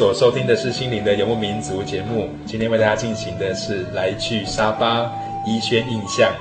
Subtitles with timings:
[0.00, 5.12] 所收听的是《心灵的游牧民族》节目，今天为大家进行的是“来去沙巴
[5.46, 6.32] 医宣印象”。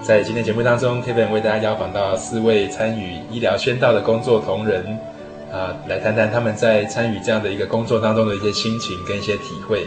[0.00, 4.96] 在今天节目当中，Kevin 为大家邀访到四位参与医疗宣道的工作同仁，
[5.50, 9.84] 啊，来谈谈他们在参与这样的一个工作当中的一些心情跟一些体会。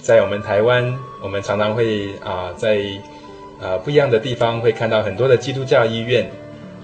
[0.00, 0.90] 在我们台湾，
[1.22, 2.78] 我们常常会啊，在
[3.60, 6.26] 啊不一样的地方会看到很多的基督教医院。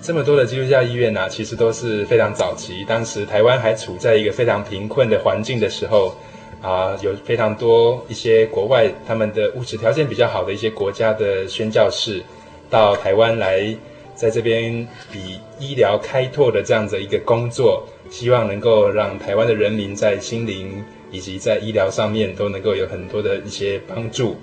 [0.03, 2.84] 这么多的基督教医院呢、其实都是非常早期。
[2.84, 6.12] 当时台湾还处在一个非常贫困的环境的时候，
[6.60, 12.21] 啊，有非常多一些国外他们的物质条件比较好的一些国家的宣教士，
[12.69, 13.77] 到台湾来，
[14.16, 24.37] 在这边以医疗开拓的这样子一个工作，希望能够让台湾的人民在心灵以及在医疗上面都能够有很多的一些帮助。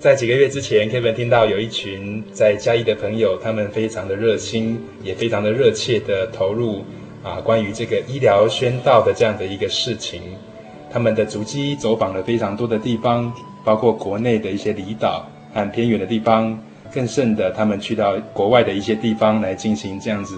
[0.00, 6.82] 在几个月之前，Kevin 听到有一群在嘉义的朋友，他们非常的热心，也非常的热切的投入
[7.22, 10.22] 啊，关于这个医疗宣道的这样的一个事情。
[10.90, 13.30] 他们的足迹走访了非常多的地方，
[13.62, 16.58] 包括国内的一些离岛和偏远的地方，
[16.90, 20.34] 更甚的，他们去到国外的一些地方来进行这样子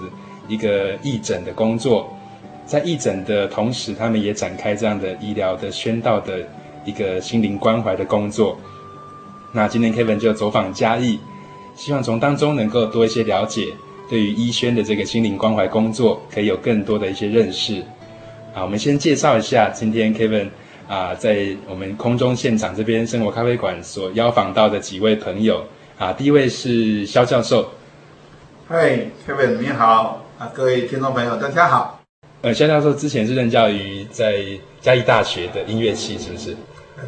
[0.49, 2.13] 一个义诊的工作。
[2.65, 6.39] 在义诊的同时，他们也展开这样的医疗的宣道的
[6.83, 8.57] 一个心灵关怀的工作。
[9.55, 11.19] 那今天 Kevin 就走访嘉义，
[11.75, 13.67] 希望从当中能够多一些了解，
[14.09, 17.79] 对于医宣的这个心灵关怀工作，可以有更多的一些认识。
[18.55, 20.49] 啊，我们先介绍一下今天 Kevin
[20.87, 25.63] 啊，在我们空中现场这边生活咖啡馆所邀访到的几位朋友。
[25.99, 27.69] 啊，第一位是萧教授。
[28.67, 30.25] 嗨，Kevin 你好。
[30.39, 32.01] 啊，各位听众朋友大家好。
[32.41, 34.33] 呃，萧教授之前是任教于在
[34.81, 36.57] 嘉义大学的音乐系，是不是？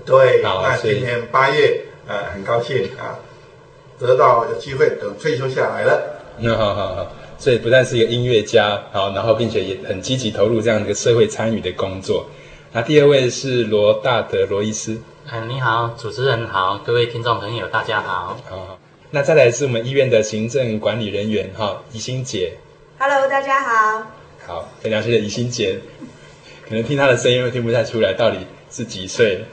[0.05, 0.43] 对。
[0.43, 1.81] 好，那今天八月。
[2.07, 3.17] 呃，很高兴啊，
[3.99, 6.21] 得到有机会等退休下来了。
[6.37, 12.27] 那 好好好，所以不但是一个音乐家，好，然后并且也很积极投入这样一个社会参与的工作。
[12.71, 15.01] 那第二位是罗大德罗医师。
[15.31, 18.37] 嗯，你好，主持人好，各位听众朋友大家好。
[18.47, 18.79] 好，好，
[19.09, 22.57] 那再来是我们医院的行政管理人员哈，怡心姐。
[22.99, 24.07] Hello，大家好。
[24.45, 25.79] 好，非常谢谢怡心姐，
[26.67, 28.37] 可能听她的声音会听不太出来到底。
[28.75, 29.45] 是几岁？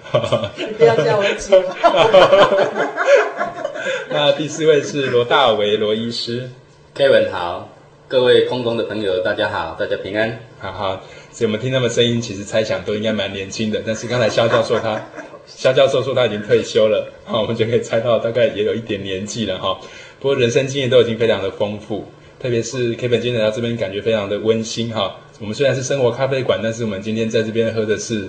[0.56, 1.62] 你不要叫我姐。
[4.10, 6.50] 那第四位是罗大为罗医师
[6.92, 7.68] ，Kevin 好，
[8.08, 10.40] 各位空中的朋友大家好，大家平安。
[10.58, 11.00] 好好，
[11.30, 13.80] 所以我们听他们声音，其实猜想都应该蛮年轻的。
[13.86, 15.00] 但是刚才肖教授他，
[15.46, 19.78] 肖教授说他已经退休了，好，我们就可以猜到大概也有一点年纪了哈。
[20.18, 22.08] 不过人生经验都已经非常的丰富，
[22.40, 25.14] 特别是 Kevin 今天来到这边，感觉非常的温馨哈。
[25.38, 28.28] 我们虽然是生活咖啡馆，但是我们今天在这边喝的是。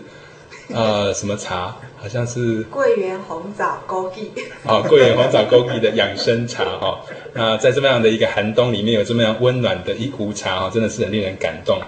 [0.73, 1.75] 呃，什么茶？
[2.01, 4.27] 好像是桂圆红枣枸杞。
[4.67, 6.99] 哦，桂圆红枣枸杞的养生茶哈、哦。
[7.33, 11.79] 那在这么样的一个寒冬里面，有这么样温暖的一壶茶哈、哦，真的是很令人感动。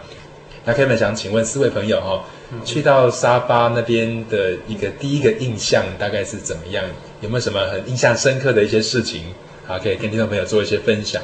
[0.64, 2.24] 那 Kevin 想请问四位朋友哈、哦，
[2.64, 6.86] 去到沙巴那边的一个第一个印象大概是怎么样？
[7.22, 9.24] 有没有什么很印象深刻的一些事情？
[9.68, 11.22] 好，可以跟听众朋友做一些分享。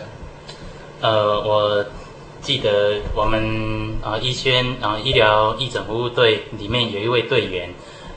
[0.99, 1.85] 呃，我。
[2.41, 7.71] 记得我们啊，医宣啊，医疗义诊服务队里面有一位队员，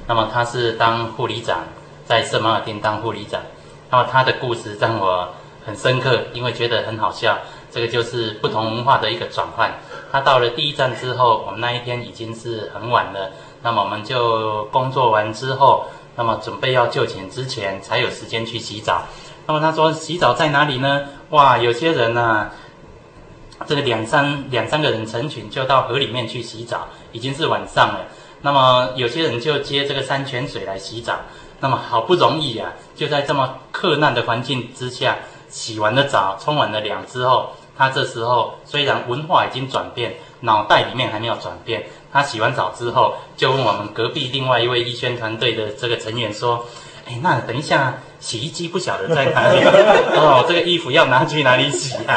[0.06, 1.65] 那么他是当护理长，
[2.06, 3.43] 在圣马尔丁当护理长。
[3.91, 5.29] 那么他的故事让我
[5.67, 7.38] 很深刻，因为觉得很好笑。
[7.71, 9.71] 这个就是不同文化的一个转换。
[10.11, 13.31] 他到了第一站之后，我们那一天已经是很晚了。
[13.62, 15.87] 那么我们就工作完之后，
[16.17, 19.03] 那么准备要就寝之前，才有时间去洗澡。
[19.47, 21.03] 那么他说洗澡在哪里呢？
[21.31, 22.53] 哇，有些人呢、啊，
[23.66, 28.06] 这个两三两三个人成群就到河里面去洗澡，已经是晚上了。
[28.43, 31.20] 那么有些人就接这个山泉水来洗澡。
[31.61, 35.16] 那么好不容易啊，就在这么克难的环境之下，
[35.49, 37.52] 洗完了澡，冲完了凉之后。
[37.76, 41.87] 他这时候虽然文化已经转变，脑袋里面还没有转变。
[42.12, 46.66] 他洗完澡之后，就问我们隔壁另外一位医宣团队的这个成员说
[47.08, 47.94] ：“哎，那等一下
[48.25, 49.61] 洗衣机不晓得在哪里？
[50.17, 52.17] 哦，这个衣服要拿去哪里洗啊？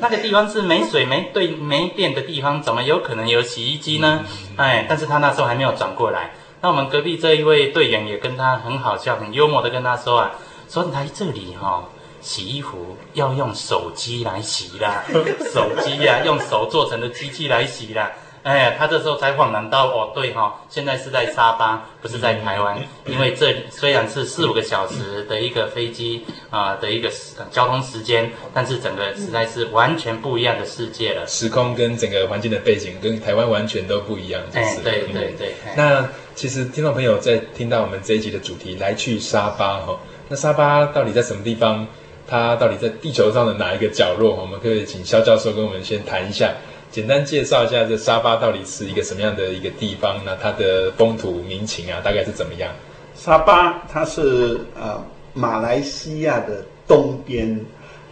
[0.00, 4.24] 那个地方是没水、没对、没电的地方，怎么有可能有洗衣机呢？
[4.56, 6.32] 哎，但是他那时候还没有转过来。
[6.60, 10.32] 那我们隔壁这一位队员也跟他很好笑、很幽默的跟他说啊，
[10.68, 11.84] 说来这里哈、哦。”
[12.24, 15.04] 洗衣服要用手机来洗啦，
[15.52, 18.10] 手机呀、啊，用手做成的机器来洗啦。
[18.44, 27.10] 哎呀，他这时候才恍然到哦，对哈、哦，现在是在沙巴，不是在台湾，因为这里虽然是四五个小时的一个飞机啊、呃、的一个
[27.50, 31.26] 交通时间，但是整个实在是完全不一样的世界了。
[31.26, 34.66] 时空跟整个环境的背景跟台湾完全都不一样，就是。
[34.66, 35.54] 哎，对对对。
[35.74, 39.98] 那其实听众朋友在听到我们这一集的主题来去沙巴哈、哦，
[40.28, 41.86] 那沙巴到底在什么地方？
[42.26, 44.34] 它到底在地球上的哪一个角落？
[44.34, 46.54] 我们可以请肖教授跟我们先谈一下，
[46.94, 50.14] 简单介绍一下这沙巴到底是一个什么样的一个地方？
[50.24, 52.70] 那它的风土民情啊，大概是怎么样？
[53.16, 57.60] 沙巴它是呃马来西亚的东边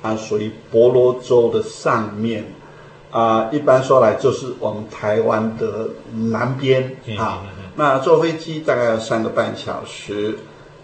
[0.02, 2.44] 啊，属于婆罗洲的上面
[3.12, 5.88] 啊，一般说来就是我们台湾的
[6.32, 7.44] 南边啊。
[7.76, 10.36] 那坐飞机大概要三个半小时，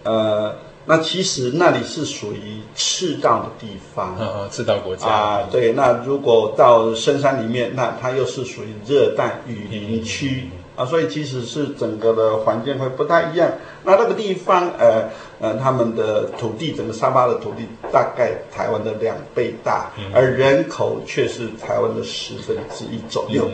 [0.03, 0.55] 呃。
[0.89, 5.71] 那其实那里是属于赤道的地方，嗯嗯，赤道国家啊，对。
[5.73, 13.51] 那如果到深山里面，那它又是属于热带雨林区啊，所以其实是整个的环境会不太一样。
[13.83, 15.07] 那那个地方，呃
[15.39, 23.47] 呃，他们的土地，整个沙巴的土地大概台湾的两倍大，而人口却是台湾的十分之一左右。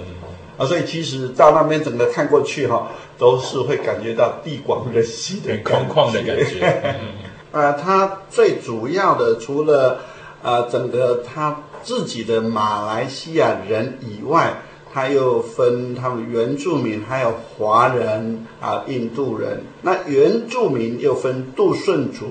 [0.58, 6.96] 啊，所以其实到那边整个看过去哈，都是会感觉到地广人稀的空旷的感觉。
[7.56, 10.02] 呃，他最主要的除了
[10.44, 14.58] 呃整个他自己的马来西亚人以外，
[14.94, 19.64] 他又分他们原住民，还有华人啊、印度人。
[19.84, 22.26] 那原住民又分杜顺族。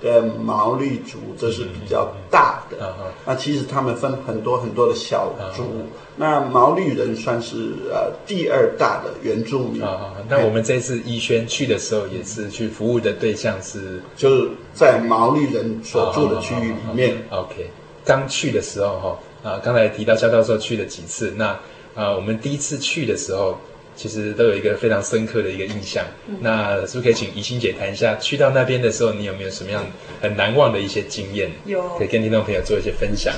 [0.00, 2.76] 跟毛利族，这是比较大的。
[2.80, 5.62] 嗯嗯、那其实他们分很多很多的小族。
[5.74, 9.82] 嗯、那毛利人算是呃第二大的原住民。
[9.82, 17.16] 啊、嗯，那我们这次一轩去的时候，也是去服务的对象是，就是在毛利人所住的区域里面。
[17.30, 17.70] OK，
[18.04, 21.58] 刚去的时候哈，啊，刚才提到肖教授去了几次，那
[21.94, 23.58] 啊，我们第一次去的时候。
[23.96, 26.04] 其实都有一个非常深刻的一个印象。
[26.28, 29.84] 嗯、那是不是可以请怡心姐谈一下，去到那边的时候，你有没有什么样
[30.20, 31.50] 很难忘的一些经验？
[31.64, 33.32] 有，可以跟听众朋友做一些分享。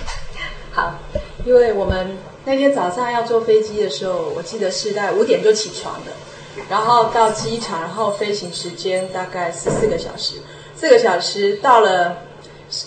[0.73, 0.99] 好，
[1.45, 6.13] 因为我们那天早上要坐飞机的时候，我记得是在五点就起床的，
[6.69, 10.37] 然后到机场，然后飞行时间大概十四个小时。
[10.77, 12.19] 四个小时到了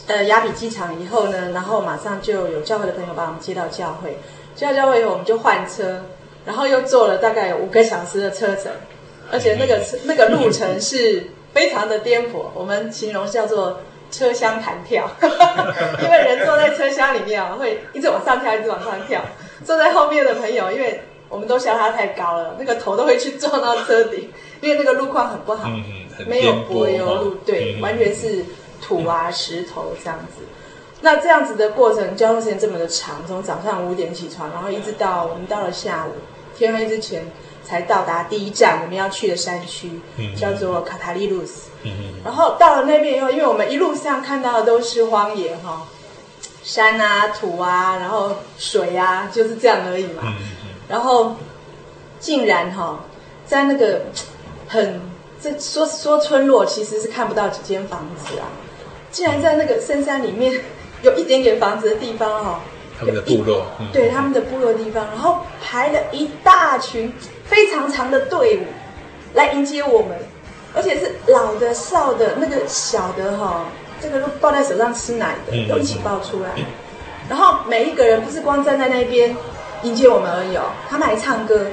[0.08, 4.18] 呃雅比机场以后呢，然后马上就有教会的朋友把我们接到教会，
[4.56, 6.06] 接到教会以后我们就换车。
[6.46, 8.72] 然后又坐了大概有五个小时的车程，
[9.32, 15.10] 而且那个 那个路程是非常的颠簸，我们形容叫做车厢弹跳，
[16.04, 19.22] 因为人坐在车厢里面啊，会一直往上跳，一直往上跳。
[19.64, 24.32] 坐在后面的朋友，因为我们都嫌他太高了，那个头都会去撞到车顶，
[24.62, 25.70] 因为那个路况很不好，
[26.28, 28.44] 没有柏油路，对，完全是
[28.82, 30.44] 土啊石头这样子。
[31.04, 36.12] 那这样子的过程，交通时间这么的长，从早上五点起床，然后一直到我们到了下午
[36.62, 37.26] 天黑之前
[37.64, 40.00] 才到达第一站我们要去的山区，
[40.38, 41.72] 叫做卡塔利鲁斯。
[42.24, 45.88] 然后到了那边以后，因为我们一路上看到的都是荒野哈，
[46.64, 50.22] 山啊、土啊，然后水啊，就是这样而已嘛。
[50.88, 51.36] 然后
[52.20, 53.06] 竟然哈，
[53.46, 54.06] 在那个
[54.68, 55.02] 很
[55.42, 58.46] 这说说村落，其实是看不到几间房子啊，
[59.10, 60.64] 竟然在那个深山里面。
[61.04, 62.62] 有一点点房子的地方哈，
[63.02, 67.12] 他们的部落，嗯、对他们的部落地方，然后排了一大群
[67.46, 68.62] 非常长的队伍
[69.34, 70.16] 来迎接我们，
[70.76, 73.66] 而且是老的、少的、那个小的哈，
[74.00, 76.66] 这个都抱在手上吃奶的都一起抱出来，嗯、
[77.28, 79.36] 然后每一个人不是光站在那边
[79.82, 81.66] 迎接我们而已哦，他们还唱歌，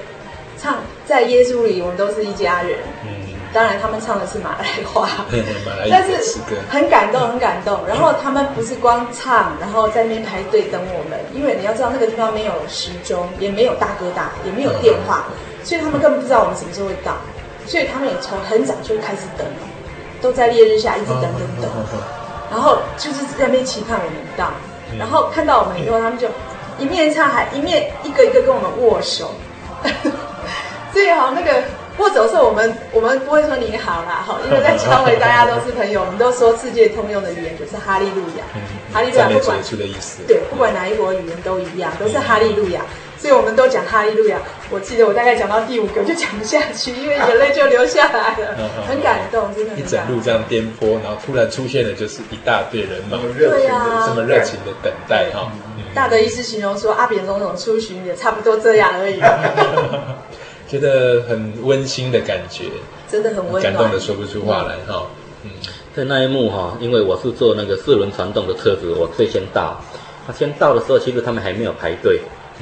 [0.58, 3.17] 唱在耶稣里我们都是一家人，嗯、
[3.52, 5.09] 当然他们唱的是马来话，
[5.67, 6.38] 马来但是
[6.69, 7.81] 很感动，很感动。
[7.87, 15.25] 然后他们不是光唱，然后在那边排队等我们，因为你要知道那个地方没有时钟，也没有大哥大，也没有电话，
[15.64, 17.17] 所以他们根本不知道我们什么时候会到，
[17.67, 19.47] 所以他们也从很早就开始等，
[20.21, 21.71] 都在烈日下一直等等等，
[22.50, 24.50] 然后就是在那边期盼我们到，
[24.99, 26.28] 然后看到我们以后，他们就
[26.78, 29.33] 一面唱还一面一个一个跟我们握手。
[30.93, 31.62] 所以好，那个
[31.99, 38.62] 握手的时候，我们我们不会说你好啦，哈，因为在教会大家都是朋友，我们都说世界通用的语言就是哈利路亚，嗯、
[38.93, 42.83] 哈利路亚不管的意思，对，不管哪一国语言都一样，都是哈利路亚，
[43.19, 44.38] 所以我们都讲哈利路亚。
[44.71, 49.75] 我记得我大概讲到第五个就讲不下去，因为眼泪就流下来了，很感动，真的。
[49.75, 55.50] 一整路这样颠簸，然后突然出现的就是一大堆人嘛，对呀，这么热情的等待哈。
[55.95, 59.19] 大的意思形容说，阿扁总统出巡也差不多这样而已。
[60.68, 62.64] 觉得很温馨的感觉，
[63.10, 65.06] 真的很温馨，感动的说不出话来哈。
[65.42, 65.50] 嗯，
[65.96, 69.80] 在那一幕哈，因为我是坐那个四轮传动的车子，我最先到。
[70.26, 72.20] 他先到的时候，其实他们还没有排队，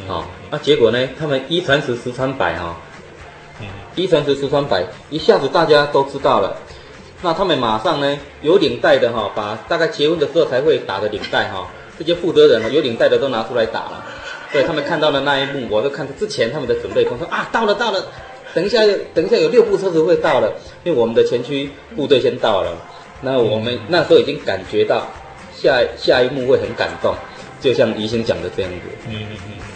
[0.08, 0.22] 啊，
[0.52, 2.76] 那结果呢，他们一传十，十传百哈，
[3.96, 6.56] 一传十，十传百，一下子大家都知道了。
[7.22, 11.66] 那他们马上呢，有领带的哈，把大概结婚的时候才会打的领带哈，
[11.98, 14.06] 这些负责人哈，有领带的都拿出来打了。
[14.56, 18.06] 对，他们看到的那一幕，我都看到之前他们的准备工作啊，到了到了，
[18.54, 18.80] 等一下
[19.12, 20.50] 等一下有六部车子会到了，
[20.82, 22.74] 因为我们的前驱部队先到了，
[23.20, 25.06] 那我们那时候已经感觉到
[25.54, 27.14] 下下一幕会很感动，
[27.60, 28.78] 就像宜兴讲的这样子。
[29.10, 29.75] 嗯嗯嗯。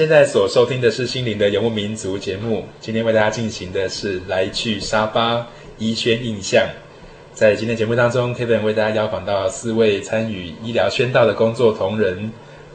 [0.00, 6.66] 现在所收听的是《心灵的游牧民族》节目，今天为大家进行的是来去沙巴医宣印象。
[7.34, 12.32] 在今天节目当中，Kevin 为大家邀访到四位参与医疗宣道的工作同仁，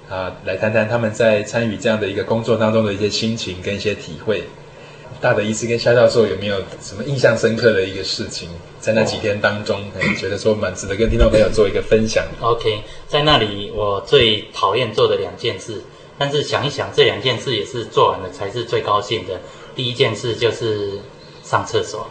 [0.08, 4.44] 啊，来谈谈他们在参与这样的一个工作当中的一些心情跟一些体会。
[5.20, 15.82] 大的医师跟肖教授有没有什么印象深刻的一个事情，在那几天当中，哦、觉得说蛮值得跟听众朋友做一个分享？OK，在那里我最讨厌做的两件事。
[16.18, 19.42] 但是想一想，这两件事也是做完了才是最高兴的。
[19.76, 21.00] 第一件事就是
[21.44, 22.08] 上厕所，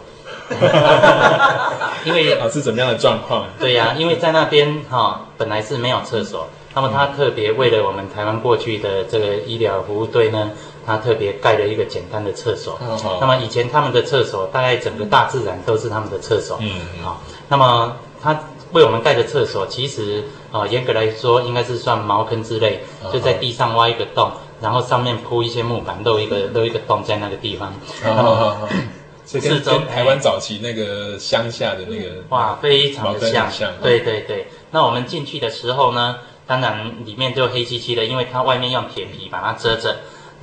[2.05, 3.47] 因为是怎么样的状况？
[3.59, 10.51] 对呀、啊，因为在那边哈、哦、本来是没有厕所，那么他特别为了我们台湾过去的这个医疗服务队呢，
[10.85, 12.79] 他特别盖了一个简单的厕所。
[13.19, 16.59] 那么以前他们的厕所大概整个大自然都是他们的厕所。
[16.61, 16.69] 嗯，
[17.03, 18.39] 好，那么他。
[18.75, 24.29] 为我们盖的厕所，其实啊、呃，严格来说应该是算茅坑之类，就在地上挖一个洞，
[24.61, 27.73] 然后上面铺一些木板，漏一个漏一个洞在那个地方。
[28.03, 28.67] 然后，
[29.25, 33.49] 这跟跟台湾早期那个乡下的那个哇，非常的像。
[33.81, 34.47] 对对对。
[34.71, 39.95] 那我们进去的时候呢，当然里面就黑漆漆的，因为它外面用铁皮把它遮着。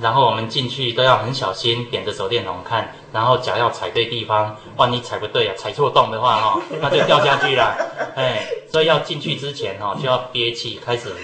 [0.03, 7.73] 然后我们进去都要很小心，点着手电筒看，然后脚要踩对地方，万一踩不对啊，踩错洞的话 哈、哦，那就掉下去了。
[8.13, 11.15] 哎，所以要进去之前哈、哦，就要憋气，开始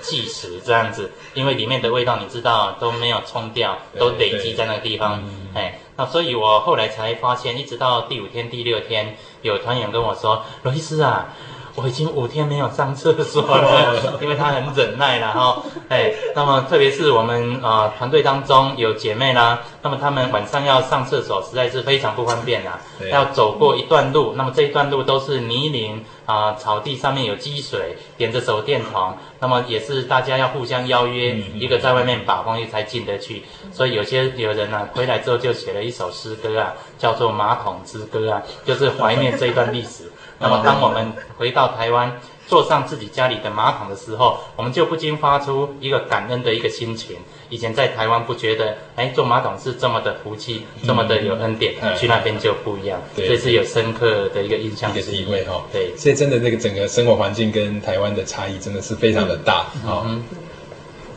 [0.00, 5.22] 计时这样子，因为里面的味道你知道都没有冲掉，都累积在那个地方。
[5.54, 11.28] 哎，那所以我后来才发现，一直到第五天、第六天，有团员跟我说：“罗医师啊。”
[11.74, 15.62] 我已经五天没有上厕所了， 因为他很忍耐了哈。
[15.88, 22.78] 哎，那么特别是我们啊、呃、团队当中有姐妹啦，那么她们晚上要上厕所实在是非常不方便啦，
[23.10, 33.44] 要走过一段路，那么这一段路都是泥泞啊、呃，草地上面有积水，点着手电筒，那么也是大家要互相邀约，一个在外面把风，一个才进得去。
[33.72, 40.10] 所以有些有人呢、啊、回来之后就写了一首诗歌啊，叫做《马桶之歌》啊，就是怀念这一段历史。
[40.38, 47.16] 那么，当我们回到台湾，坐上自己家里的马桶的时候，我们就不禁发出一个感恩的一个心情。
[47.48, 53.00] 以前在台湾不觉得，哎，坐马桶是这么的福气，这么的有恩典，嗯、去那边就不一样。
[53.14, 55.62] 对，这是有深刻的一个印象，一个体会哈。
[55.70, 60.02] 对，所以真的那个整个生活环境跟台湾的差异真的是非常的大啊。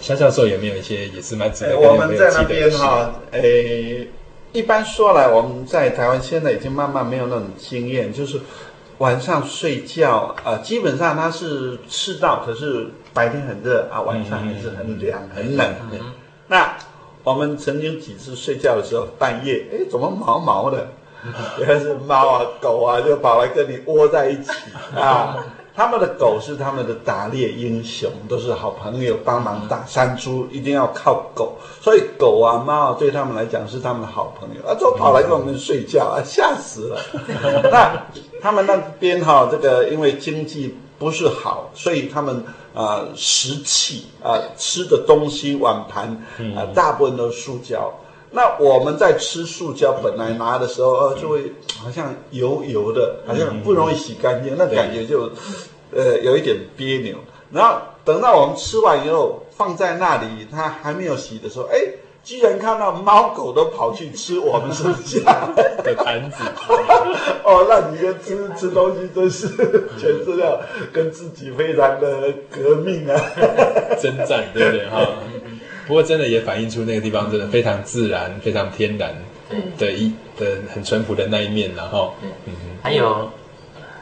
[0.01, 4.07] 萧、嗯、教授有没有一些也是蛮值得我们在那边哈，诶，
[4.51, 8.39] 一般说来，我们在台湾现在已经慢慢没有那种经验，就是。
[8.99, 15.75] 晚上睡觉啊、呃，基本上它是赤道，可是白天很热啊，晚上还是很凉、嗯、很冷。
[15.91, 15.99] 嗯、
[16.47, 16.75] 那
[17.23, 20.87] 我们曾经几次睡觉的时候，半夜哎，怎么毛毛的？
[21.59, 24.51] 原来是猫啊狗啊，就跑来跟你窝在一起
[24.95, 25.35] 啊。
[25.75, 31.57] 他们的狗是他们的打猎英雄，都是好朋友，帮忙打山猪，一定要靠狗。
[31.81, 36.97] 所以狗啊猫啊对他们来讲是他们的好朋友啊，都跑来跟我们睡觉啊，吓死了。
[37.69, 38.05] 那
[38.41, 42.37] 他们那边哈，这个因为经济不是好，所以他们
[42.73, 46.07] 啊、呃、食器啊吃的东西碗盘
[46.55, 47.91] 啊大部分都是塑胶。
[48.31, 55.29] 那我们在吃塑胶，本来拿的时候，呃，就会好像油油的，好像不容易洗干净，那感觉就，
[55.95, 57.15] 呃，有一点别扭。
[57.51, 61.77] 然后等到我们吃完以后，放在那里，它还没有洗的时候，哎，
[62.23, 65.47] 居然看到猫狗都跑去吃我们剩下
[65.83, 66.43] 的 盘子。
[67.43, 69.47] 哦，那你的吃吃东西真是
[69.97, 70.59] 全是要
[70.91, 73.15] 跟自己非常的革命啊，
[74.01, 75.07] 征战，对不对哈？
[75.87, 79.15] 不过，真的也反映出那个地方真的非常自然、非常天然
[79.77, 82.15] 的一的很淳朴的那一面，然后，
[82.47, 83.29] 嗯，还有，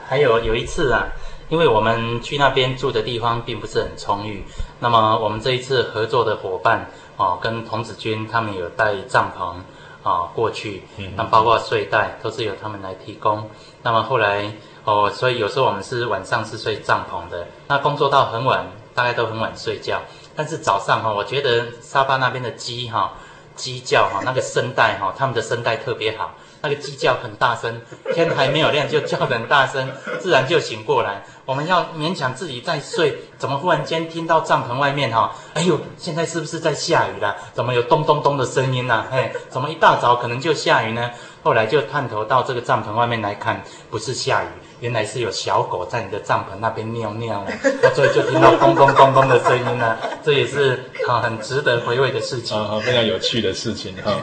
[0.08, 1.12] 还有有一次啊，
[1.54, 4.44] 因为我们去那边住的地方并不是很充裕，
[4.80, 9.58] 那么我们这一次合作的伙伴哦，跟童子军他们有带帐篷
[10.02, 10.82] 啊过去，
[11.16, 13.48] 那包括睡袋都是由他们来提供。
[13.84, 14.52] 那么后来
[14.84, 20.02] 哦，所以有时候我们是晚上是睡帐篷的，那工作到很晚，大概都很晚睡觉。
[20.36, 23.14] 但是早上哈，我觉得沙巴那边的鸡哈，
[23.56, 27.82] 鸡叫哈，那个声带哈，他们的声带特别好，那个鸡叫很大声，
[28.14, 31.22] 天还没有亮就叫得很大声，自然就醒过来。
[31.44, 37.36] 我们要勉强自己在睡，怎么忽然间听到帐篷外面哈，哎呦，现在是不是在下雨了？
[37.54, 39.06] 怎么有咚咚咚的声音呢？
[39.12, 41.12] 嘿，怎么一大早可能就下雨呢？
[41.44, 44.48] 后来就探头到这个帐篷外面来看，不是下雨。
[44.80, 47.46] 原来是有小狗在你的帐篷那边尿尿，
[47.94, 49.98] 所以就听到咚咚咚咚的声音呢。
[50.24, 54.16] 这也是啊很值得回味的事情啊，非常有趣的事情哈。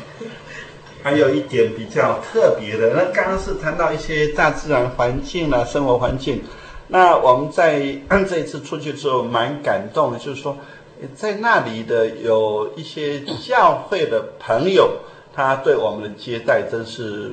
[1.03, 6.43] 还有一点比较特别的，那刚刚是谈到一些大自然环境啊，生活环境。
[6.89, 7.81] 那我们在
[8.29, 10.57] 这一次出去之后，蛮感动的，就是说，
[11.15, 14.99] 在那里的有一些教会的朋友，
[15.35, 17.33] 他对我们的接待真是。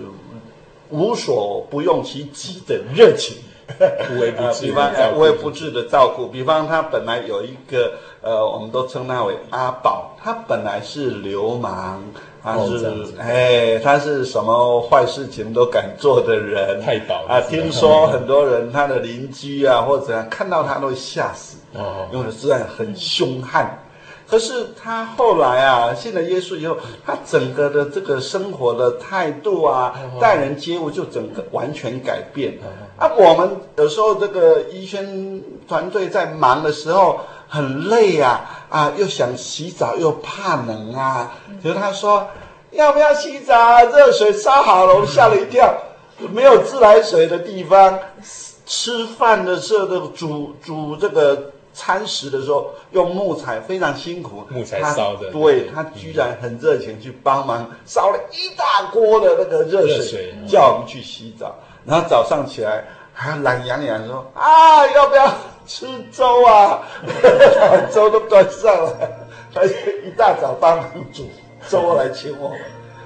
[0.90, 3.36] 无所不用其极的热情，
[4.12, 6.28] 无微不至，比方无微不至的照顾。
[6.28, 12.02] 比方他本来有一个呃，我们都称他为阿宝，他本来是流氓，
[12.42, 16.82] 他是、哦、哎，他是什么坏事情都敢做的人。
[16.82, 17.42] 太宝啊！
[17.42, 23.78] 听说很多人他的邻居啊或者看到他都会吓死，哦，因为实在很凶悍。
[24.30, 32.60] 可是他后来啊，信了耶稣以后，他整个的这个生活的态度啊，待人接物就整个完全改变。
[32.98, 41.32] 啊，我们有时候这个医宣团队在忙的时候很累啊，啊，又想洗澡又怕冷啊，
[41.64, 42.28] 可是他说
[42.72, 43.86] 要不要洗澡？
[43.86, 45.74] 热水烧好了，我们吓了一跳，
[46.34, 47.98] 没有自来水的地方，
[48.66, 51.54] 吃饭的时候煮煮这个。
[51.78, 61.54] 餐食的时候用木材非常辛苦，木材烧的，对，他居然很热情去帮忙烧了一大锅的那个热水，热水叫我们去洗澡，
[61.86, 65.32] 然后早上起来还懒洋洋说啊，要不要
[65.68, 66.82] 吃粥啊，
[67.94, 69.12] 粥都端上来，
[69.54, 71.30] 他一大早帮忙煮
[71.70, 72.60] 粥来请我们。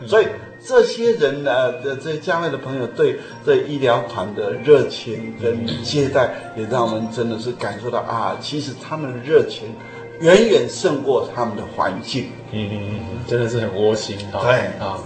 [0.07, 0.27] 所以
[0.65, 9.73] 这些人呢，的这些家内的朋友对这医疗团的热情跟接待，也让我们真的是感受到啊，其实他们的热情
[10.19, 12.29] 远远胜过他们的环境。
[12.51, 14.41] 嗯嗯嗯，真的是很窝心哈。
[14.43, 14.97] 对啊。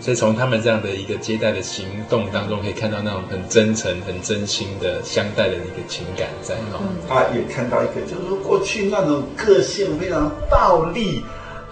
[0.00, 6.78] 所以从他们这样的一个接待的行动当中，可以看到那种很真诚、很真心的相待的一个情感在哈。
[7.08, 11.24] 他也看到一个，就是说过去那种个性非常暴力、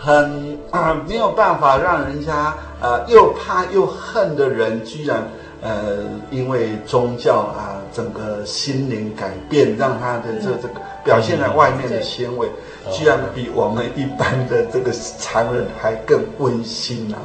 [0.04, 5.22] 很啊没有办法让人家呃又怕又恨的人，居然
[5.62, 5.98] 呃
[6.30, 12.50] 因为宗教啊整个心灵改变，让他的这这个表现在外面的行为。
[12.90, 17.18] 居然比我们一般的这个常人还更温馨啊，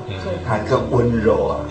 [0.47, 1.65] 还更温柔啊。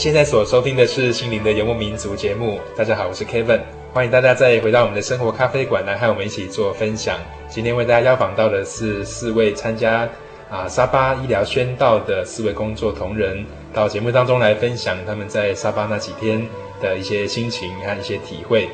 [0.00, 2.58] 现在所收听的是《心灵的游牧民族》节目。
[2.74, 3.60] 大家好，我是 Kevin。
[3.92, 7.18] 欢迎大家再回到我们的生活咖啡馆来和我们一起做分享。
[7.50, 10.08] 今天为大家邀访到的是四位参加
[10.48, 16.48] 啊沙巴医疗宣道的四位工作同仁，到节目当中来分享他们在沙巴那几天
[16.80, 18.70] 的一些心情和一些体会。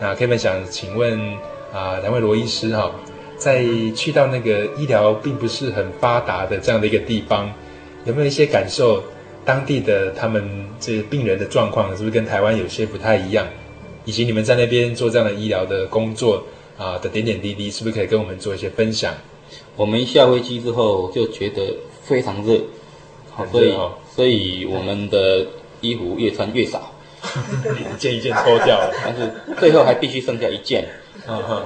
[0.00, 1.16] 那 Kevin 想请问
[1.72, 2.90] 啊两位罗医师哈，
[3.36, 7.52] 在去到那个医疗并不是很发达的这样的一个地方，
[8.04, 9.00] 有没有一些感受？
[9.46, 13.46] 当地的他们这病人的状况是不是跟台湾有些不太一样？
[14.04, 16.44] 以及你们在那边做这样的医疗的工作
[16.78, 19.12] 啊的点点滴滴，是不是可以跟我们做一些分享？
[19.74, 22.60] 我们一下飞机之后就觉得非常热，
[23.30, 23.74] 好，所以
[24.14, 25.46] 所以我们的
[25.80, 26.92] 衣服越穿越少，
[27.80, 30.84] 一件一件脱掉了，但是最后还必须剩下一件。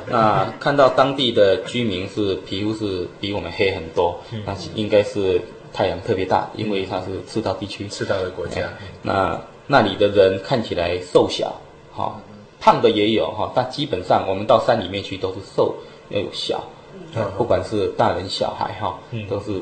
[0.08, 5.40] 那看到当地的居民是皮肤是比我们黑很多，那应该是
[5.72, 8.68] 太阳特别大，因为它是赤道地区，赤道的国家。
[9.02, 11.60] 那那里的人看起来瘦小，
[11.92, 12.20] 好。
[12.62, 15.74] 胖的也有哈，但基本上我们到山里面去都是瘦
[16.10, 16.62] 又有小，
[17.38, 18.98] 不管是大人小孩哈，
[19.30, 19.58] 都是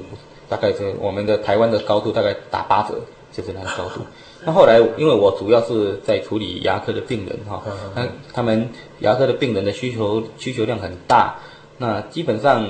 [0.49, 2.99] 大概是我们的台湾的高度大概打八折，
[3.31, 4.01] 就是那个高度。
[4.45, 7.63] 那后来因为我主要是在处理牙科的病人哈，
[7.95, 8.69] 那他们
[8.99, 11.37] 牙科的病人的需求需求量很大，
[11.77, 12.69] 那基本上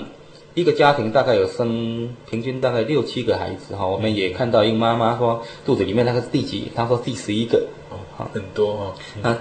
[0.59, 9.37] 一个家庭大概有生平均大概六七个孩子哈，我们也看到一个妈妈说肚子里面那个是第几，她说第十一个，哦，很多哦，那。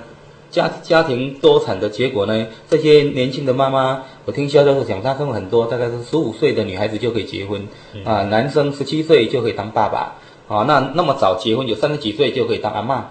[0.49, 2.47] 家家庭多产的结果呢？
[2.69, 7.67] 这些年轻的妈妈，我听肖教授讲，她生很多，大概是十五岁的女孩子就可以结婚，
[8.05, 10.15] 啊，男生十七岁就可以当爸爸，
[10.47, 13.01] 啊，那那么早结婚，有三十几岁就可以当阿嬷。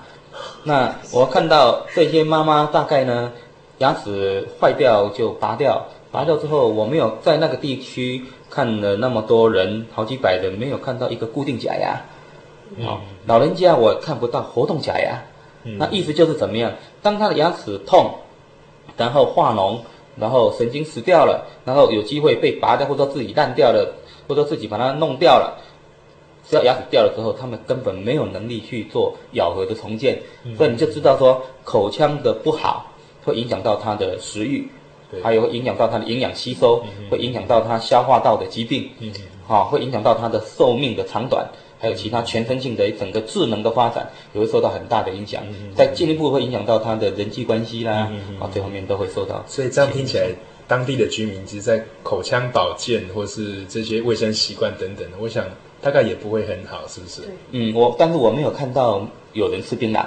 [0.65, 3.31] 那我看到这些妈妈大概呢，
[3.79, 12.01] 牙齿坏掉就拔掉，拔掉之后，我没有在那个地区看了那么多人，好几百人，没有看到一个固定假牙，
[12.87, 15.23] 哦，老人家我看不到活动假牙。
[15.63, 16.73] 那意思就是怎么样？
[17.03, 18.15] 当他的牙齿痛，
[18.97, 19.81] 然后化脓，
[20.17, 25.59] 然后神经死掉了，然后有机会被拔掉，或者说自己烂掉了，或者说自己把它弄掉了。
[26.49, 30.19] 只要牙齿掉了之后，他们根本没有能力去做咬合的重建，
[30.57, 32.91] 所以你就知道说口腔的不好
[33.23, 34.67] 会影响到他的食欲，
[35.23, 38.91] 还有影响到它的营养吸收，会影响到它消化道的疾病，
[39.47, 41.47] 好，会影响到它的寿命的长短。
[41.79, 45.43] 还有其他全身性的整个智能的发展也会受到很大的影响，
[45.77, 49.45] 再进一步会影响到他的人际关系啦，啊，这方面都会受到。
[49.47, 50.31] 所以这样听起来，
[50.67, 55.45] 当地的居民其实在口腔保健或是这些卫生习惯等等，我想
[55.83, 57.29] 大概也不会很好，是不是？
[57.51, 60.07] 嗯，我但是我没有看到有人吃槟榔。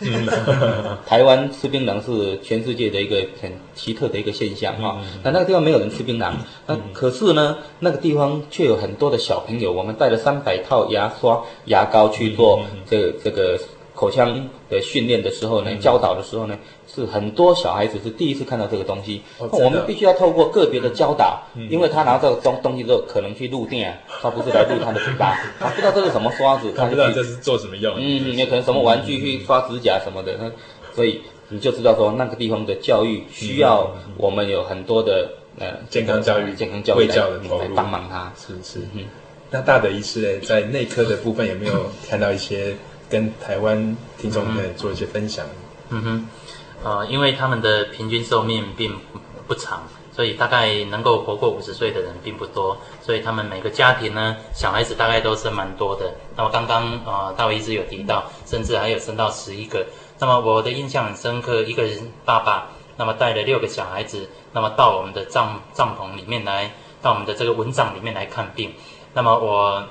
[1.06, 6.32] 台湾吃槟榔是全世界的一个很奇特的一个现象哈，那那个地方没有人吃槟榔，
[6.66, 13.58] 那可是呢，那个地方却有很多的小朋友，我们带了三百套牙刷、牙膏去做这个、这个。
[13.98, 16.56] 口腔的训练的时候呢，教导的时候呢，
[16.92, 19.22] 是很多小孩子是第一次看到这个东西。
[19.38, 27.94] 哦、我们必须要透过个别的教导，嗯、因为他拿这个东东西之后，可能去入店，他不是来入他的嘴巴， 他不知道这是什么刷子，他不知道这是做什么用。
[27.98, 30.50] 嗯，也可能什么玩具去刷指甲什么的，嗯、
[30.94, 31.20] 所以
[31.50, 38.32] 你就知道说那个地方的教育需要我们有很多的呃健康教育、健康教育来教的来帮忙他。
[38.36, 39.04] 是是，嗯。
[39.50, 42.74] 那大的医师呢，在内科的部分有没有看到一些？
[43.10, 45.46] 跟台湾听众们做一些分享。
[45.88, 46.26] 嗯哼，
[46.84, 48.98] 呃，因为他们的平均寿命并
[49.46, 56.14] 不长，所以大概能够活过五十岁的人并不多，所以他们每个家庭呢，小孩子大概都是蛮多的。
[56.36, 59.86] 那么刚刚呃，大卫医师有提到，甚至还有生到十一个。
[60.18, 68.72] 那么我的印象很深刻，一个人爸爸那么带了六个小孩子，那么到我们的帐帐篷里面来，到我们的这个蚊帐里面来看病。
[69.14, 69.82] 那么我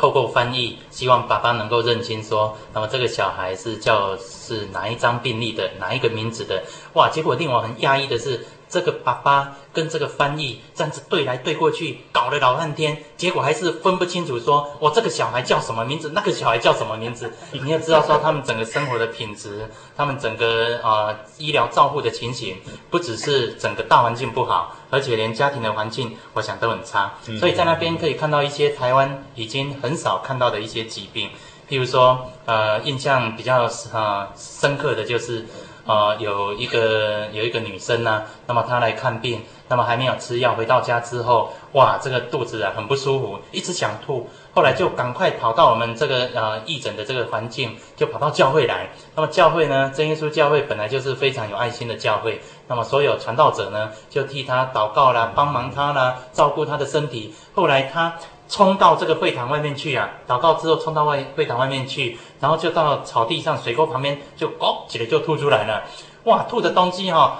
[0.00, 6.62] 透过翻译，希望爸爸能够认清说，那么这个小孩是叫是哪一张病历的，哪一个名字的？
[6.94, 7.10] 哇！
[7.10, 8.46] 结果令我很讶异的是。
[8.70, 17.32] 这个爸爸跟这个翻译这样子对来对过去，搞了老半天，结果还是分不清楚说，我这个小孩叫什么名字，那个小孩叫什么名字。
[17.50, 22.58] 你要知道说，他们整个生活的品质，他们整个、呃、医疗照护的情形，
[22.90, 27.14] 不只是整个大环境不好，而且连家庭的环境，我想都很差。
[27.38, 31.30] 所以在那边可以看到一些台湾已经很少看到的一些疾病，
[31.68, 35.46] 譬如说，呃，印象比较呃深刻的就是。
[35.86, 48.88] 呃，有一个有一个女生呢，那么她来看病，那么还没有吃药，回到家之后，哇，这个肚子啊很不舒服，一直想吐，后来就赶快跑到我们这个呃义诊的这个环境，就跑到教会来。
[49.14, 57.34] 那么教会呢，真耶稣教会本来就是非常有爱心的教会，那么所有传道者呢，就替他祷告啦，帮忙他啦，照顾他的身体。
[57.54, 58.14] 后来他。
[58.50, 60.10] 冲到这个会堂外面去啊！
[60.26, 65.84] 祷告之后冲到外会堂外面去，然后就到草地上水沟旁边就哦起来就吐出来了，
[66.24, 66.42] 哇！
[66.42, 67.38] 吐的东西哈、哦，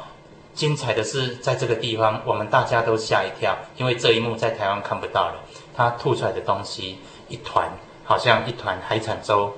[0.55, 5.35] 精彩的是在这个地方，我们大家都吓一跳，因为这一幕在台湾看不到了。
[5.81, 7.71] 他吐出来的东西一团，
[8.05, 9.51] 好像一团海产粥。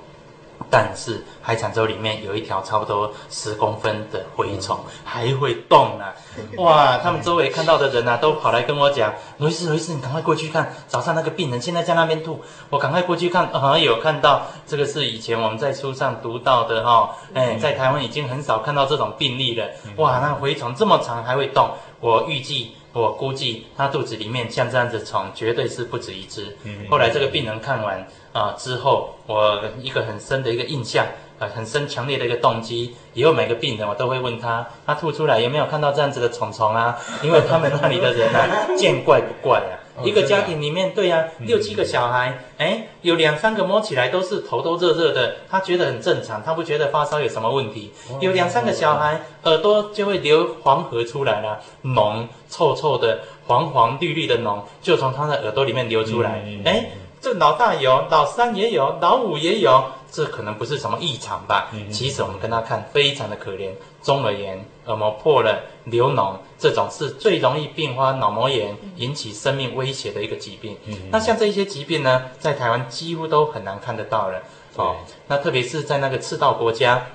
[0.70, 6.14] 但是海产粥里面有一条差不多十公分的蛔虫，还会动呢、啊！
[6.58, 19.68] 哇，他们周围看到的人呐、啊，都跑来跟我讲：“罗医师，罗医师，你赶快过去看，早上那个病人现在在那边吐。”我赶快过去看，好像，有看到这个是以前我们在书上读到的哈、哦，哎，在台湾已经很少看到这种病例了。
[19.96, 22.76] 哇，那蛔虫这么长还会动，我预计。
[22.92, 26.56] 我估计他肚子里面像这样子虫绝对是不止一只。
[26.90, 28.00] 后来这个病人看完
[28.32, 31.06] 啊、呃、之后，我一个很深的一个印象，
[31.38, 32.94] 呃，很深强烈的一个动机。
[33.14, 36.98] 以后每个病人我都会问他，他吐出来有没有看到这样子的虫虫啊？
[37.22, 39.81] 因为他们那里的人啊，见怪不怪啊。
[40.02, 47.92] 一个家庭里面，对呀、啊，六七个小孩，哎，有两三个摸起来都是头都热热的，他觉得很正常，他不觉得发烧有什么问题。
[48.20, 56.42] 有两三个小孩耳朵就会流黄河出来了，脓臭臭的，黄黄绿绿的脓就从他的耳朵里面流出来。
[56.64, 59.84] 哎，这老大有，老三也有，老五也有。
[60.12, 61.70] 这可能不是什么异常吧？
[61.90, 63.70] 其实我们跟他看，非常的可怜，
[64.02, 70.76] 中耳炎、耳膜破了、流脓，这种是最容易并发脑膜炎，引起生命威胁的一个疾病。
[71.10, 74.42] 那像这些疾病呢，在台湾几乎都很难看得到了。
[74.76, 74.96] 哦，
[75.28, 77.06] 那特别是在那个赤道国家，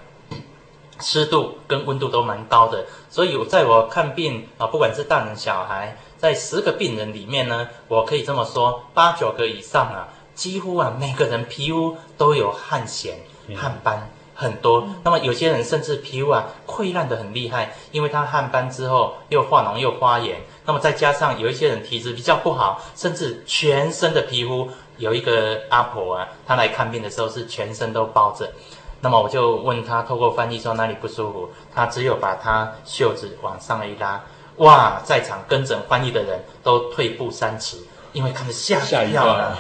[1.00, 10.10] 湿度跟温度都蛮高的，所以我在我看病啊，不管是大人小孩，在十个病人里面呢，我可以这么说，八九个以上啊。
[10.38, 13.16] 几乎啊，每个人皮肤都有汗癬、
[13.56, 14.88] 汗斑很多。
[15.04, 20.40] 那么有些人甚至皮肤啊溃烂的很厉害，因为他汗斑之后又化脓又发炎。
[20.66, 28.54] 那么再加上有一些人体质比较不好，甚至全身的皮肤，有一个阿婆啊，她来看病的时候是全身都包着。
[29.02, 34.24] 那么我就问他，透过翻译说哪里不舒服，他只有把他袖子往上一拉，
[34.58, 37.78] 哇，在场跟诊翻译的人都退步三尺。
[38.14, 39.58] 因为看得吓一跳了，啊、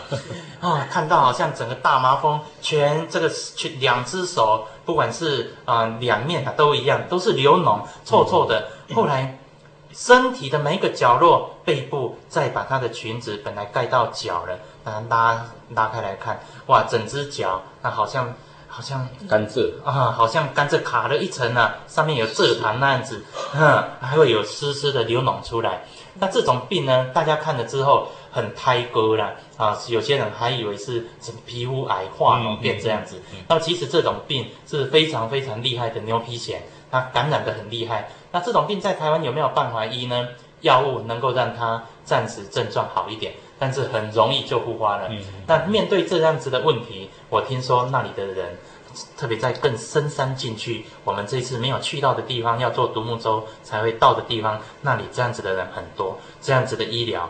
[0.61, 8.69] 哦，看到好像整个大麻风，全这个全两只手，不管是啊、呃、两面啊都一样，都是流脓，臭臭的。
[8.95, 9.37] 后来
[9.93, 18.33] 身体的每一个角落，背部再把他的裙子本来盖到脚了，把它拉拉开来看，哇，整只脚那好像
[18.67, 25.83] 好像甘蔗啊，好像甘蔗卡了一层啊，上面有蔗糖那样子，嗯， 还会有丝丝的流脓出来。
[26.19, 28.07] 那这种病呢，大家看了之后。
[28.37, 29.75] 很胎割啦啊！
[29.87, 33.19] 有些人还以为是什么皮肤癌化脓变这样子。
[33.47, 36.57] 那么其实这种病是非常非常厉害的牛皮癣，
[36.91, 38.09] 它感染的很厉害。
[38.31, 40.27] 那这种病在台湾有没有办法医呢？
[40.61, 45.09] 药物能够让它暂时症状好一点，但是很容易就复发了。
[45.47, 48.57] 那面对这样子的问题，我听说那里的人，
[49.15, 57.29] 特别在更深山进去，我们这次没有去到的地方，要做独木舟才会到的地方，那里这样子的人很多，这样子的医疗。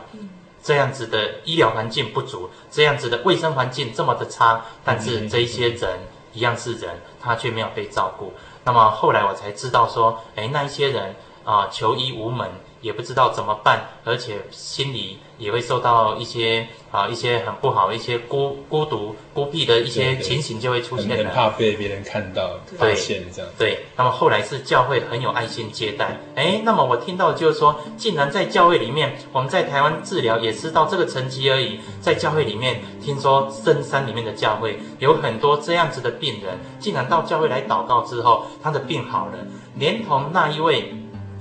[0.68, 6.00] 这样子的医疗环境不足，这样子的卫生环境这么的差，但是这一些人
[6.34, 8.34] 一样是人，他却没有被照顾。
[8.66, 12.52] 那么后来我才知道说，哎，那一些人啊，呃，求医无门。
[12.80, 21.16] 也不知道怎么办，而且心里也会受到一些啊一些很不好、一些孤孤独、孤僻的一些情形就会出现了。
[21.18, 23.56] 很怕被别人看到、发现这样子。
[23.58, 26.18] 对，那么后来是教会很有爱心接待。
[26.36, 31.80] 哎，那么我听到就是说，竟然在教会里面，我们在台湾治疗也是到这个层级而已。
[32.02, 39.38] 在教会里面，听说深山里面的教会有很多这样子的病人，竟然到教会来祷告之后，他的病好了，
[39.76, 40.94] 连同那一位。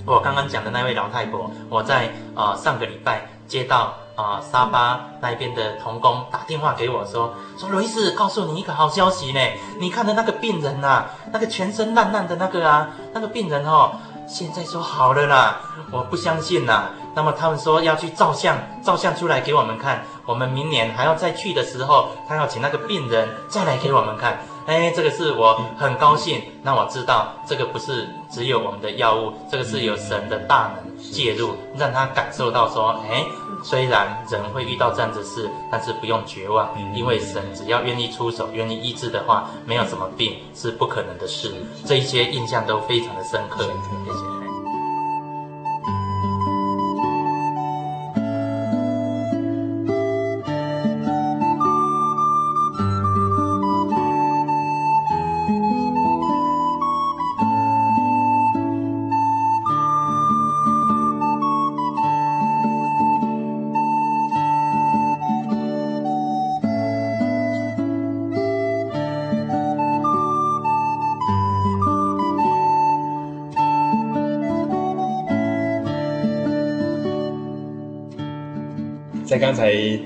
[0.08, 9.40] 我刚刚讲的那位老太婆，我在呃上个礼拜接到啊、沙巴那边的同工打电话给我说，说罗医师告诉你一个好消息呢，
[9.78, 13.92] 你看的那个病人呐、啊，那个全身烂烂的那个啊，那个病人哦，
[14.26, 16.88] 现在说好了啦，我不相信呐。
[17.14, 24.38] 那么他们说要去照相，照相出来给我们看，我们明年还要再去的时候，他要请那个病人再来给我们看。
[24.66, 26.42] 哎，这个是我很高兴。
[26.62, 33.24] 那我知道这个不是只有我们的药物，这个是有神的大能介入，让他感受到说，哎，
[33.62, 41.54] 虽然人会遇到这样子事，但是不用绝望，因为神只要愿意出手，愿意医治的话，没有什么病是不可能的事。
[41.84, 43.64] 这一些印象都非常的深刻。
[43.64, 44.45] 谢谢。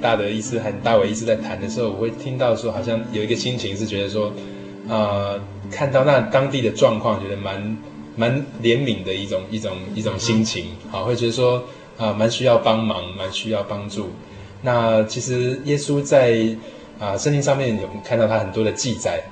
[0.01, 4.33] 大德医师和大伟医师在谈的时候，我会听到说，好像有一个心情是觉得说，
[4.89, 7.77] 呃，看到那当地的状况，觉得蛮
[8.17, 8.31] 蛮
[8.63, 11.63] 怜悯的一种一种一种心情，好，会觉得说，
[11.99, 14.11] 啊、蛮需要帮忙，蛮需要帮助。
[14.63, 16.35] 那其实耶稣在
[16.99, 19.23] 啊、圣经上面有看到他很多的记载，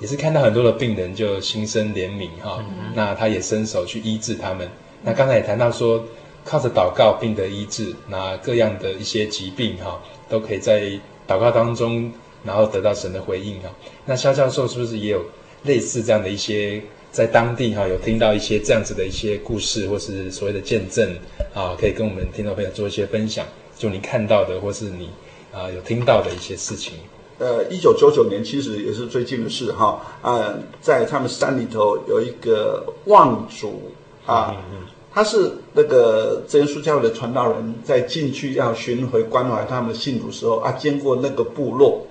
[0.00, 4.68] 也是看到很多的病人就心生怜悯哈，那他也伸手去医治他们。
[5.02, 6.02] 那刚才也谈到说。
[6.46, 10.82] 靠着祷告，病得医治，那各样的一些疾病哈，都可以在
[11.26, 12.12] 祷告当中，
[12.44, 13.68] 然后得到神的回应哈。
[14.04, 15.24] 那肖教授是不是也有
[15.64, 16.80] 类似这样的一些，
[17.10, 21.18] 在当地哈有听到一些这样子的一些故事，或是所谓的见证
[21.52, 23.44] 啊，可以跟我们听众朋友做一些分享？
[23.76, 25.10] 就你看到的，或是你
[25.52, 26.94] 啊有听到的一些事情。
[27.38, 30.00] 呃，一九九九年其实也是最近的事哈。
[30.22, 33.90] 啊，在他们山里头有一个望族
[34.24, 34.54] 啊。
[34.56, 42.06] 嗯嗯他是那个真耶稣教会的传道人，在进去要巡回关怀他们的信徒时候啊，经过那个部落，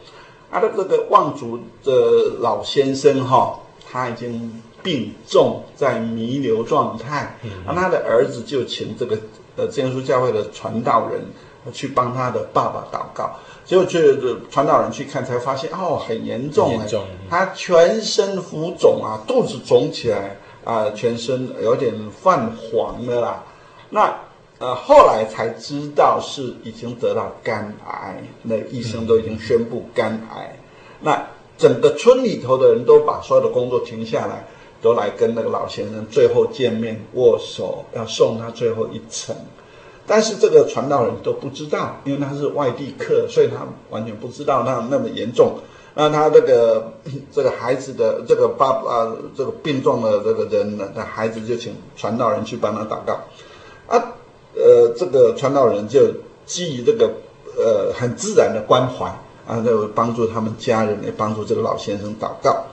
[0.49, 1.91] 他的这个望族的
[2.39, 7.37] 老先生哈，他已经病重，在弥留状态，
[7.67, 9.15] 啊，他的儿子就请这个
[9.55, 11.23] 呃真耶稣教会的传道人
[11.71, 14.17] 去帮他的爸爸祷告，结果去
[14.49, 20.37] 传道人去看才发现哦，很严重，很严重，他全身浮肿啊，肚子肿起来。
[20.65, 23.43] 啊，全身有点泛黄的啦，
[23.91, 24.13] 那
[24.57, 30.57] 呃后来才知道是已经得到肝癌，那医生都已经宣布肝癌，
[31.01, 34.47] 那整个村里头的人都把所有的工作停下来，
[34.81, 39.35] 都来跟那个老先生最后见面握手，要送他最后一程，
[40.07, 45.59] 但是这个传道人都不知道，因为他是外地客，所以他完全不知道那那么严重。
[45.97, 46.91] 那他这个
[47.31, 53.13] 这个孩子的这个爸啊，这个病重的这个人呢，那孩子就请传道人去帮他祷告，
[53.87, 54.13] 啊，
[54.53, 56.01] 呃，这个传道人就
[56.45, 57.09] 基于这个
[57.57, 59.05] 呃很自然的关怀
[59.47, 62.65] 啊，就帮助他们家人，也帮助这个老先生祷告。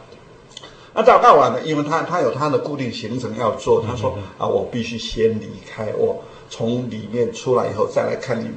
[0.93, 8.55] 那祷告完了，因为他他有他的固定行程要做，他说啊，我必须先离开，我从里面出来以后再来看你们。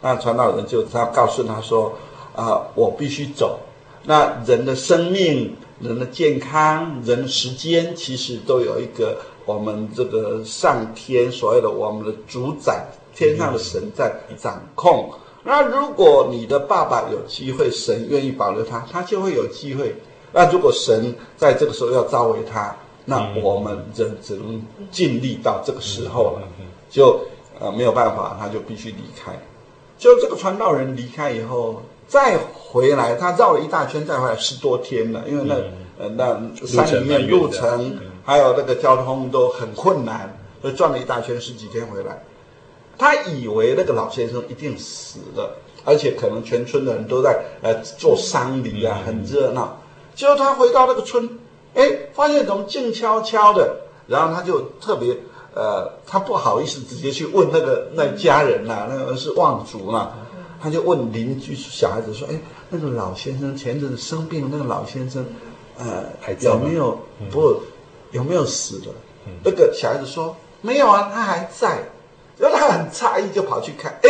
[0.00, 1.92] 那传道人就他告诉他说
[2.36, 3.58] 啊，我必须走。
[4.06, 15.10] 那人的生命、人的健康、人的时间，其实都有一个我们这个上天所谓的我们的主宰，天上的神在掌控。
[15.42, 19.94] 那如果你的爸爸有机会，神愿意保留他，他就会有机会。
[20.32, 26.48] 那如果神在这个时候要召回他，那我们人只能尽力到这个时候了，
[26.90, 27.20] 就
[27.58, 29.32] 呃没有办法，他就必须离开。
[29.96, 31.80] 就这个传道人离开以后。
[32.14, 42.22] 再回来，他绕了一大圈，再回来十多天了，因为那、嗯、呃那山里面路程还有那个交通都很困难，所以转了一大圈十几天回来。
[42.96, 49.76] 他以为那个老先生一定死了，而且可能全村的人都在呃做丧礼啊，很热闹。
[50.14, 51.28] 结果他回到那个村，
[51.74, 55.16] 哎，发现怎么静悄悄的，然后他就特别
[55.52, 60.12] 呃，他不好意思直接去问那个那家人呐、啊，那个是望族嘛。
[60.64, 62.40] 他就问邻居小孩子说：“哎，
[62.70, 65.22] 那个老先生前阵子生病，那个老先生，
[65.76, 66.98] 呃，还有没有
[67.30, 67.60] 不
[68.12, 68.94] 有没有死了？”
[69.44, 71.80] 那个小孩子说：“没有啊，他还在。”
[72.40, 74.08] 然后他很诧异，就跑去看，哎，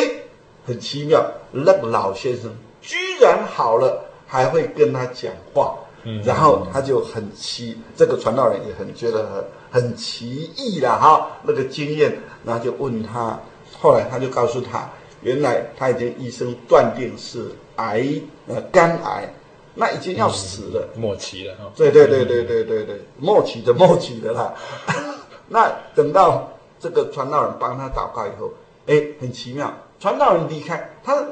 [0.64, 5.74] 很奇妙，那个老先生居然好了，还会跟他讲话。
[6.04, 9.26] 嗯，然后他就很奇，这个传道人也很觉得
[9.72, 13.40] 很很奇异了哈，那个经验，然后就问他，
[13.80, 14.88] 后来他就告诉他，
[15.24, 18.06] 原来他已经医生断定是癌，
[18.46, 19.28] 呃，肝癌，
[19.74, 21.72] 那已经要死了，嗯、末期了哈。
[21.74, 24.54] 对对对对对对对，末期的末期的啦。
[25.48, 28.52] 那等到这个传道人帮他祷告以后，
[28.86, 31.26] 哎，很奇妙，传道人离开他。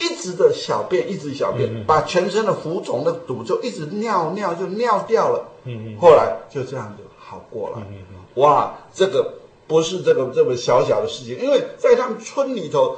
[0.00, 5.52] 一直的小便，一直小便，嗯嗯把全身的浮肿的堵就一直尿尿就尿掉了。
[5.66, 7.76] 嗯嗯，后来就这样就好过了。
[7.76, 9.34] 嗯嗯，哇，这个
[9.68, 12.96] 不是这个这么小小的事情，因为在他们村里头，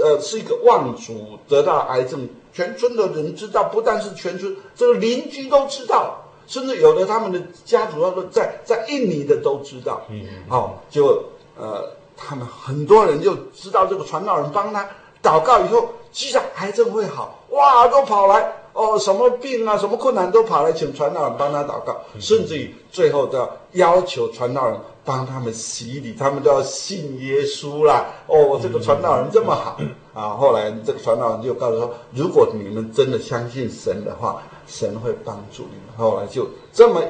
[0.00, 10.02] 呃，是一个望族得到癌症，全村的人知道，不但是全村，这个邻居都知道，甚至有的他们的家族，他说在在印尼的都知道。
[10.08, 11.24] 嗯嗯，好、哦，就
[11.58, 14.88] 呃，他们很多人就知道这个传道人帮他
[15.22, 15.88] 祷告以后。
[16.12, 28.06] 既然癌症会好，哇，都跑来哦，什么病啊，什么困难都跑来请传道人帮他祷告，甚至于最后都要要求传道人帮他们洗礼，他们都要信耶稣啦。
[28.26, 29.80] 哦，这个传道人这么好
[30.14, 30.30] 啊！
[30.30, 35.96] 后来这个传道人就告诉说，如果你们真的相信神的话，神会帮助你们。
[35.96, 37.02] 后来就这么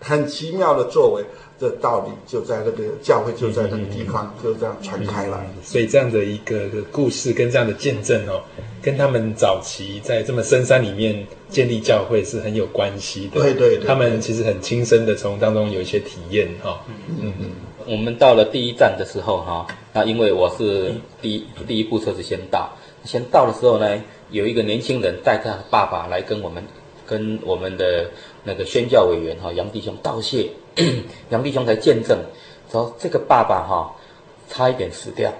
[0.00, 1.24] 很奇妙的作为。
[1.60, 5.44] 这道理就在那个教会，就在那个地方，就这样传开了。
[5.64, 8.40] 所以这样的一个故事跟这样的见证哦，
[8.80, 13.40] 跟他们早期在这么深山里面建立教会是很有关系的。
[13.40, 16.84] 对对对，他们其实很亲身的从当中有一些体验哈。
[17.20, 17.50] 嗯嗯。
[17.86, 22.70] 我们到了第一站的时候哈，那因为我是第一第一部车子先到，
[23.04, 26.62] 先到的时候呢，有一个年轻人带他的爸爸来跟我们
[27.06, 28.10] 跟我们的
[28.44, 30.50] 那个宣教委员哈杨弟兄道谢。
[31.30, 32.18] 杨弟兄才见证
[32.70, 33.96] 说，这个爸爸哈
[34.48, 35.32] 差一点死掉。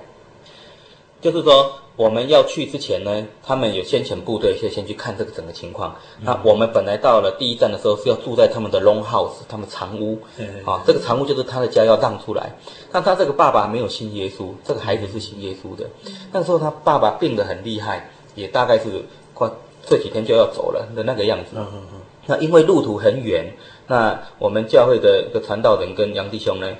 [1.21, 5.97] 就是说，我们要去之前呢，他们有先遣部队先先去看这个整个情况。
[6.21, 10.17] 那我们本来到了第一站的时候是要住在他们的 long house，他们长屋
[10.65, 12.55] 啊，这个长屋就是他的家要让出来。
[12.93, 15.91] 但他这个爸爸没有信耶稣，这个孩子是信耶稣的。
[16.31, 19.51] 那时候他爸爸病得很厉害，也大概是快
[19.85, 21.57] 这几天就要走了的那个样子。
[22.27, 23.53] 那因为路途很远。
[23.89, 26.77] 那我们教会的一个传道人跟杨弟兄呢，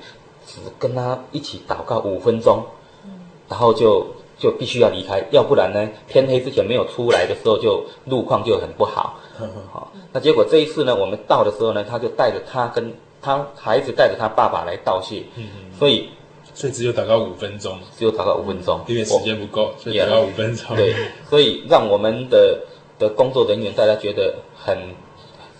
[0.47, 2.63] 只跟他一起祷告五分钟，
[3.49, 4.05] 然后就
[4.39, 9.19] 就必须要离开，要不然呢，天黑之前没有出来的时候，就路况就很不好。
[9.71, 15.23] 好，那结果这一次呢，我们到的时候呢，他就带着他跟他孩子带着他爸爸来道谢。
[15.35, 15.77] 嗯嗯。
[15.77, 16.09] 所以，
[16.53, 20.75] 所以只有祷告五分钟，只有祷告五分钟，因为时间不够，所以祷告五分钟。
[20.75, 20.95] 对，
[21.29, 22.59] 所以让我们的
[22.97, 24.77] 的工作人员大家觉得很。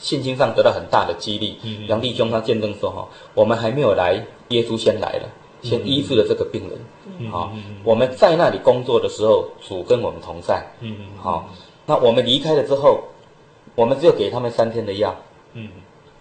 [0.02, 1.58] 信心上得到很大的激励。
[1.90, 5.28] 杨弟兄他见证说：“哈，我们还没有来，耶稣先来了，
[5.62, 6.80] 先医治了这个病人。
[7.32, 7.52] 好，
[7.84, 10.66] 我们在那里工作的时候，主跟我们同在。
[10.80, 11.50] 嗯好，
[11.86, 13.02] 那我们离开了之后，
[13.76, 15.16] 我们只有给他们三天的药。
[15.54, 15.70] 嗯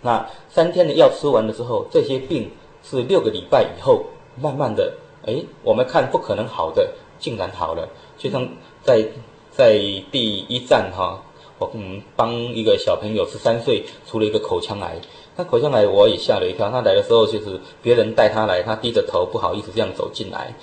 [0.00, 2.50] 那三天的药吃完了之后，这些病
[2.82, 4.04] 是六个礼拜以后，
[4.40, 4.92] 慢慢的，
[5.26, 6.88] 哎，我们看不可能好的，
[7.18, 7.88] 竟然好了。
[8.16, 8.48] 就像
[8.82, 9.06] 在
[9.50, 9.74] 在
[10.10, 11.22] 第一站哈。”
[11.60, 14.94] 我嗯帮一个小朋友十三岁出了一个口腔癌，
[15.34, 16.70] 那口腔癌我也吓了一跳。
[16.70, 20.54] 他来的时候就是别人带他来，他低着头不好意思这样走进来，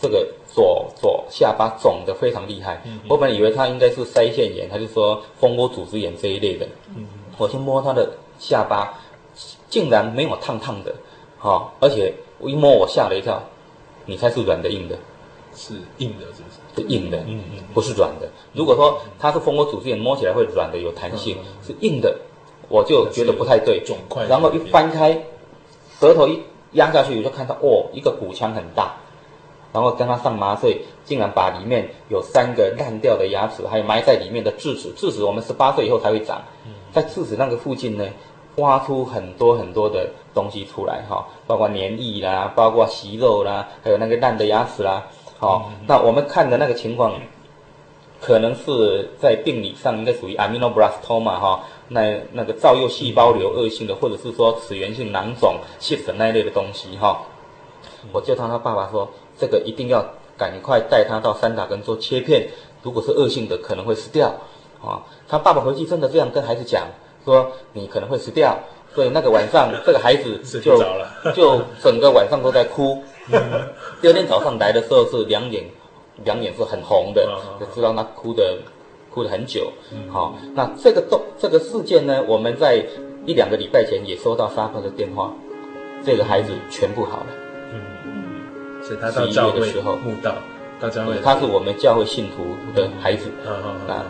[0.00, 2.82] 这个左左下巴肿得非常厉害。
[3.08, 6.66] 我本来以为他应该是腮腺炎，他就说蜂窝组织炎这一类的。
[6.96, 7.06] 嗯
[7.38, 8.92] 我去摸他的下巴，
[9.70, 10.94] 竟然没有烫烫的，
[11.38, 13.42] 好，而且我一摸我吓了一跳，
[14.04, 14.98] 你猜是软的硬的？
[15.54, 16.82] 是硬的，是不是？
[16.82, 18.28] 是硬的，嗯嗯，不是软的。
[18.52, 22.14] 如果说它是蜂窝组织炎，摸起来会软的，有弹性，是硬的，
[22.68, 23.82] 我就觉得不太对。
[24.28, 25.24] 然后一翻开，
[25.98, 26.42] 舌头一
[26.72, 28.94] 压下去，我就看到哦，一个骨腔很大。
[29.72, 34.92] 然后跟他上麻醉，竟然把里面有三个烂掉的牙齿，还有埋在里面的智齿。
[34.96, 36.42] 智齿我们十八岁以后才会长，
[36.92, 38.04] 在智齿那个附近呢，
[38.56, 45.06] 挖出很多很多的东西出来哈，包括黏液啦，包括息肉啦，还有那个烂的牙齿啦。
[45.38, 47.14] 好、哦，那我们看的那个情况，
[48.20, 57.16] 可能是在病理上应该属于 aminoblastoma 哈、哦，那那个造幼细胞瘤恶性的，或者是说齿源性囊肿、cyst 那一类的东西哈、哦。
[58.12, 59.08] 我就他他爸爸说，
[59.40, 60.04] 这个一定要
[60.36, 62.48] 赶快带他到三打根做切片，
[62.82, 64.28] 如果是恶性的，可能会死掉。
[64.82, 66.86] 啊、哦，他爸爸回去真的这样跟孩子讲，
[67.24, 68.58] 说你可能会死掉，
[68.94, 70.82] 所以那个晚上这个孩子就
[71.34, 73.02] 就整个晚上都在哭。
[74.00, 75.64] 第二天早上来的时候是两眼，
[76.24, 77.28] 两眼是很红的，
[77.60, 78.58] 就知道他哭的，
[79.12, 79.70] 哭了很久。
[80.10, 82.82] 好，那这个动这个事件呢，我们在
[83.26, 85.30] 一两个礼拜前也收到沙克的电话，
[86.02, 87.26] 这个孩子全部好了。
[88.90, 90.34] 嗯嗯，所以他到教会的时候慕道，
[90.80, 93.30] 到教会，他是我们教会信徒的孩子。
[93.88, 94.04] 啊，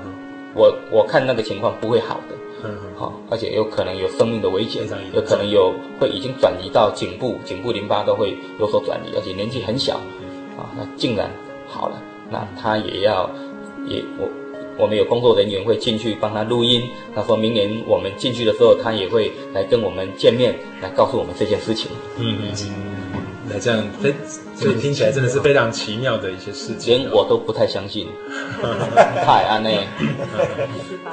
[0.54, 2.36] 我我看那个情况不会好的。
[2.62, 4.82] 嗯，好，而且有可能有生命的危险，
[5.14, 9.94] 有可能有会已经转移到颈部，颈部淋巴都会有所转移，而且年纪很小，
[10.58, 11.30] 啊，那竟然
[11.66, 11.96] 好了，
[12.30, 13.30] 那他也要
[13.86, 14.28] 也我
[14.76, 16.82] 我们有工作人员会进去帮他录音，
[17.14, 21.90] 他说明年我们进去的时候，他也会来跟我们见面，来告诉我们这件事情。
[22.18, 22.89] 嗯嗯。
[23.52, 23.84] 那这样，
[24.54, 28.06] 所以听起来真的是非常奇妙的一些事情，连我都不太相信。
[29.24, 29.86] 太安内，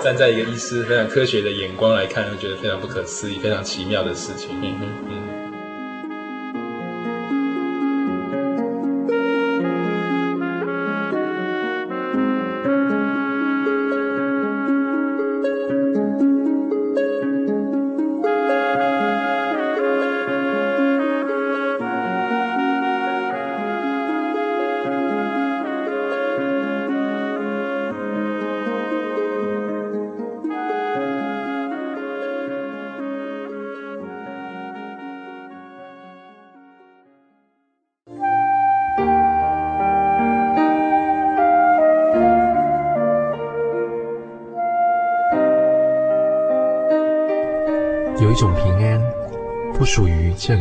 [0.03, 4.49] 站在一个医师非常科学的眼光来看，会觉得非常不可思议、非常奇妙的事情。
[4.61, 5.26] 嗯哼，嗯。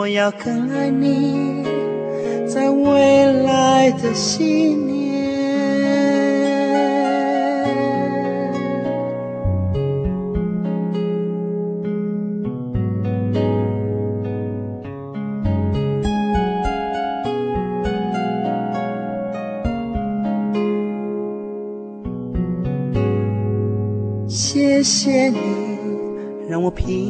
[0.00, 1.62] 我要更爱你。
[2.48, 5.00] 在未来的信念，
[24.26, 25.38] 谢谢你，
[26.48, 27.09] 让我平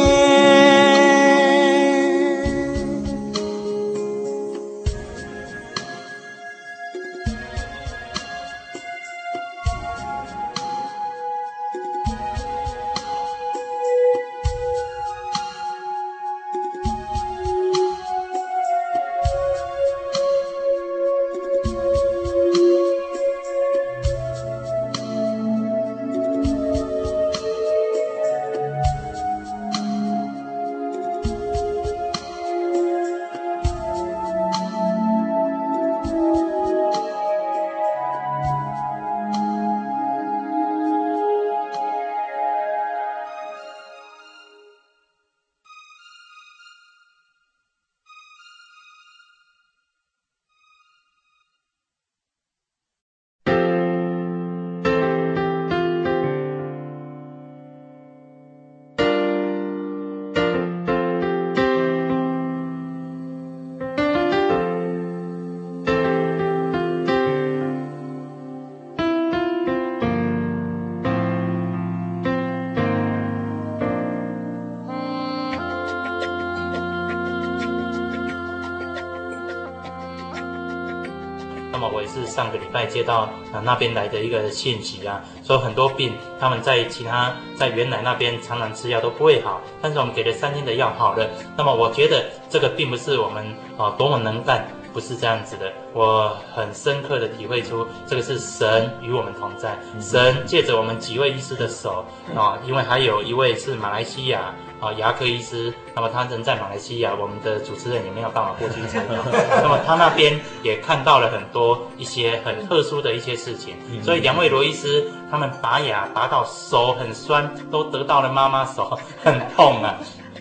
[82.01, 91.29] 也是上个礼拜接到啊、那边来的一个信息啊，说很多病他们在其他在原来那边常常吃药都不会好，但是我们给了三天的药好了。
[91.55, 93.45] 那么我觉得这个并不是我们
[93.77, 94.67] 啊、多么能干。
[94.93, 109.17] 不是这样子的，我很深刻的体会出，这个是神与我们同在，神借着我们几位医师的手啊，因为还有一位是马来西亚啊牙科医师，那么他人在马来西亚，我们的主持人也没有办法过去采访，
[109.63, 119.97] 那么他那边也看到了很多一些很特殊的一些事情，所以两位罗医师他们拔牙拔到手很酸，都得到了妈妈手，很痛啊，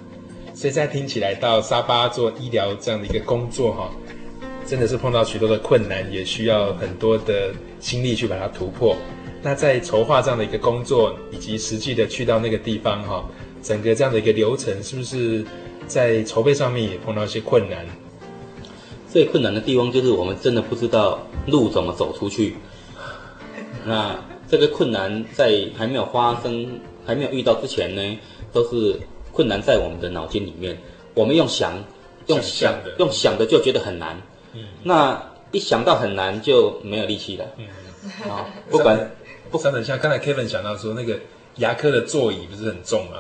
[0.53, 3.91] 所以现在听起来到沙巴做医疗这样的一个工作哈。
[4.67, 8.97] 真的是碰到许多的困难，也需要很多的心力去把它突破。
[9.43, 13.25] 那在筹划这样的一个工作，以及实际的去到那个地方，哈，
[13.63, 15.45] 整个这样的一个流程，是不是
[15.87, 17.85] 在筹备上面也碰到一些困难？
[19.09, 22.57] 最困难的地方就是我们真的不知道路怎么走出去。
[23.85, 24.17] 那
[24.49, 28.19] 这个困难在还没有发生、还没有遇到之前呢，
[28.53, 29.01] 都是
[29.33, 30.79] 困难在我们的脑筋里面。
[31.15, 31.73] 我们用想、
[32.29, 34.17] 用想、想用想的就觉得很难。
[34.53, 37.45] 嗯，那一想到很难就没有力气了。
[37.59, 37.67] 嗯，
[38.29, 39.11] 好，不管
[39.51, 41.19] 不管等下，刚才 Kevin 讲到说那个
[41.57, 43.19] 牙科的座椅不是很重吗？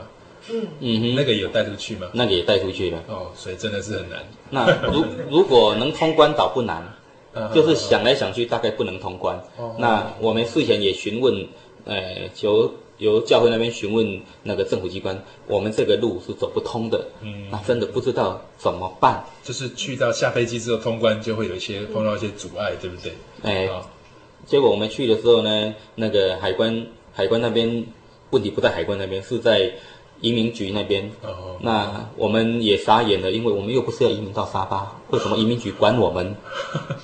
[0.48, 2.08] 嗯嗯哼，那个有带出去吗？
[2.14, 3.02] 那个也带出去了。
[3.08, 4.24] 哦，所以真的是很难。
[4.50, 6.82] 那如 如果能通关倒不难，
[7.54, 9.36] 就是想来想去大概不能通关。
[9.56, 11.46] 哦，那我们事前也询问，
[11.84, 12.72] 呃，由。
[13.00, 19.24] 由教会那边询问那个政府机关，我们这个路是走不通的，嗯，那真的不知道怎么办。
[19.42, 23.12] 就是去到下飞机之后通关，就会有一些碰到一些阻碍，对不对？
[23.42, 23.70] 哎，
[24.44, 27.86] 结果我们去的时候呢，那个海关海关那边
[28.32, 29.72] 问题不在海关那边，是在
[30.20, 31.10] 移民局那边。
[31.22, 36.34] 哦，那我们也傻眼了，因为我们又不是要移民到沙巴，为什么移民局管我们？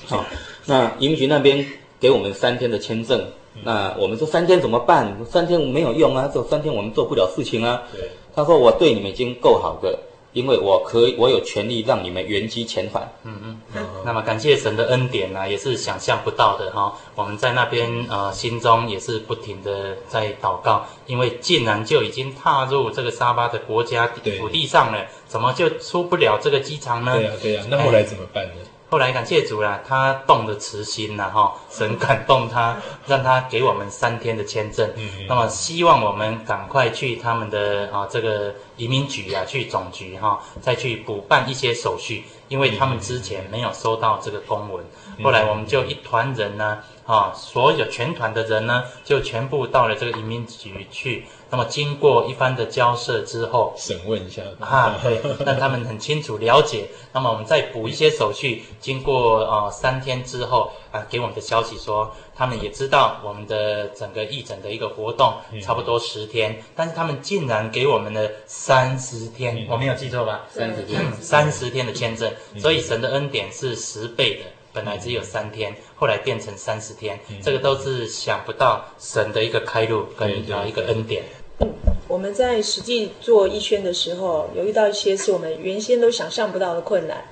[0.07, 0.25] 好，
[0.67, 1.65] 那移民局那边
[1.99, 3.25] 给我们三天的签证。
[3.65, 5.17] 那我们说三天怎么办？
[5.25, 7.83] 三天没有用啊，这三天我们做不了事情啊。
[7.91, 9.99] 对，他说我对你们已经够好的，
[10.37, 13.11] 因为我可以，我有权利让你们原机遣返。
[13.23, 13.87] 嗯嗯。
[14.05, 16.93] 那么感谢神的恩典呢、啊，也是想象不到的哈、哦。
[17.15, 27.17] 我们在那边呃，心中也是不停的在祷告，因为竟然就已经踏入这个沙巴的国家土地上了，怎么就出不了这个机场呢？
[27.17, 28.53] 对呀、啊、对呀、啊，那后来怎么办呢？
[28.89, 32.77] 后来感谢主啦，他动了慈心啦哈，神感动他，
[33.07, 34.89] 让他给我们三天的签证。
[35.29, 44.85] 那么希望我们赶快去他们的啊这个移民局啊，去总局哈，再去补办一些手续，因为他们之前没有收到这个公文。
[45.23, 51.27] 后来我们就一团人呢，啊，所有全团的人呢，就全部到了这个移民局去。
[51.51, 54.43] 那么经过一番的交涉之后，审问一下。
[54.59, 56.89] 啊，对，让他们很清楚了解。
[57.15, 70.47] 那么我们再补一些手续，经过呃三天之后啊，给我们的消息说，他们也知道我们的整个义诊的一个活动差不多十天，嗯、但是他们竟然给我们了三十天，嗯、我没有记错吧？
[70.51, 74.56] 三十天，三十天的签证，所以神的恩典是十倍的。
[74.77, 81.25] 本来只有三天，后来变成三十天，嗯、这个都是想不到神的一个开路跟啊一个恩典。
[81.61, 81.73] 嗯，
[82.07, 87.25] 我们在实际做一圈的时候，有遇到一些是我们原先都想象不到的困难。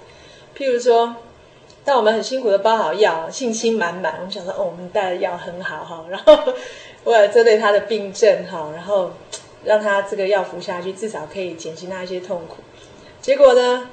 [0.57, 1.17] 譬如说，
[1.85, 6.55] 当我们很辛苦的包好药，信心满满，我们想说，哦，我们带的药很好哈， 然后
[7.05, 9.11] 为了针对他的病症哈，然后
[9.65, 12.63] 让他这个药服下去，至少可以减轻他一些痛苦。
[13.21, 13.91] 结果呢，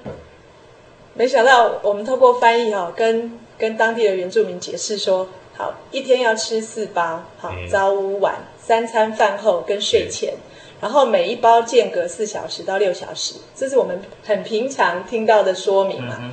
[1.13, 10.33] 没想到我们透过翻译哈，跟跟当地的原住民解释说，好，一天要吃四包，好，早午晚三餐饭后跟睡前，
[10.79, 16.31] 然后每一包间隔四小时到六小时，这是我们很平常听到的说明嘛。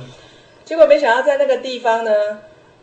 [0.63, 2.11] 结果没想到在那个地方呢，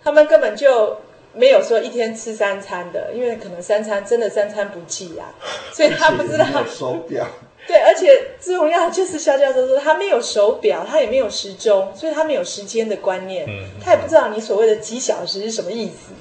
[0.05, 0.99] 他们根本就
[1.33, 5.33] 没有说一天吃三餐的，因为可能三餐真的三餐不计啊，
[5.73, 7.27] 所以他不知道 手表。
[7.67, 13.45] 对，而且最重要就是肖教授说他没有手表，他也没有时钟，所以他没有时间的观念，
[13.85, 16.13] 他也不知道你所谓的几小时是什么意思。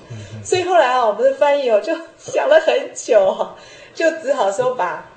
[0.44, 3.56] 所以后来啊，我们的翻译哦就想了很久哈，
[3.94, 5.08] 就只好说把，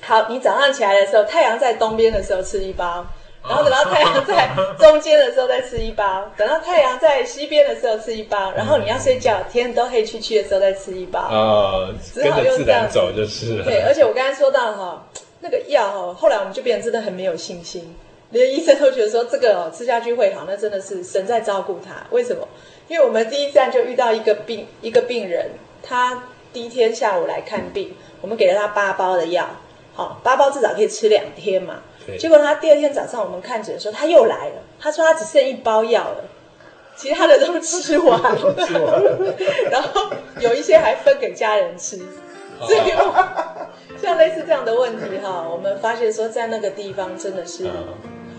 [0.00, 3.04] 好，你早上起来的时候，太阳在东边的时候吃一包，
[3.42, 11.20] 然后等到太阳在中间的时候再吃一包，等到太阳在西边的时候吃一包，然后你要睡觉，天都黑黢黢的时候再吃一包。
[11.20, 13.62] 啊，只好用这样走就是。
[13.64, 15.04] 对，而且我刚才说到哈。
[15.44, 17.94] 那个药哦，后来我们就变得真的很没有信心，
[18.30, 22.06] 连医生都觉得说这个哦吃下去会好，那真的是神在照顾他。
[22.10, 22.48] 为什么？
[22.88, 25.50] 因为我们第一站就遇到一个病，一个病人，
[25.82, 29.46] 他第一天下午来看病，我们给了他八包的药，
[29.92, 31.82] 好，八包至少可以吃两天嘛。
[32.06, 36.24] 对结果他第二天早上我们看诊的时候，他又来了，他说他只剩一包药了。
[36.96, 38.54] 其他的都吃完了，
[39.70, 41.98] 然后有一些还分给家人吃。
[42.60, 42.92] 所以，
[44.04, 47.66] 像类似这样的问题哈，我们发现说，在那个地方真的是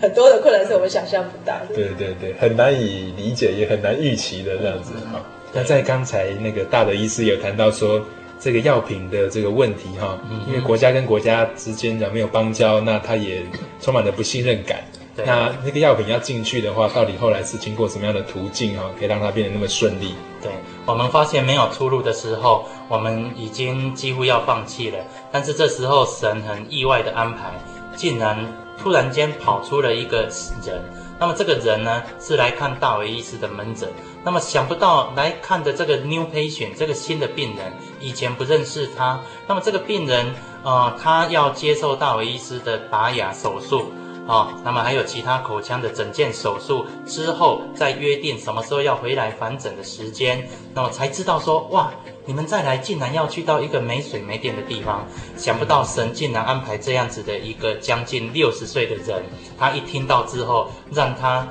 [0.00, 1.74] 很多的困难是我们想象不到的。
[1.74, 5.20] 对对对，很难以理解，也很难预期的这样子哈。
[5.52, 8.00] 那在刚才那个大的医师有谈到说，
[8.38, 13.42] 这个药品的这个问题哈，因为国家跟国家之间没有邦交，那他也
[13.80, 14.78] 充满了不信任感。
[15.24, 20.14] 那那个药品要进去的话，到底后来是经过什么样的途径哈，可以让它变得那么顺利？
[20.42, 20.52] 对，
[20.84, 24.98] 我们发现没有出路的时候，我们已经几乎要放弃了。
[25.32, 27.52] 但是这时候神很意外的安排，
[27.96, 28.36] 竟然
[28.78, 30.22] 突然间跑出了一个
[30.64, 30.82] 人。
[31.18, 33.88] 那么这个人呢，是来看大卫医师的门诊。
[34.22, 39.20] 那么想不到来看的这个 new patient 这个新的病人，以前不认识他。
[39.46, 40.26] 那么这个病人
[40.62, 43.90] 啊、呃，他要接受大卫医师的拔牙手术。
[44.28, 51.92] 哦，那么还有其他口腔的整件手术之后，再约定什么时候要回来返诊的时间，那么才知道说，哇，
[52.26, 55.06] 你们再来竟然要去到一个没水没电的地方，
[55.36, 59.22] 想不到神竟然安排这样子的一个将近六十岁的人，
[59.58, 61.46] 他一听到之后，让他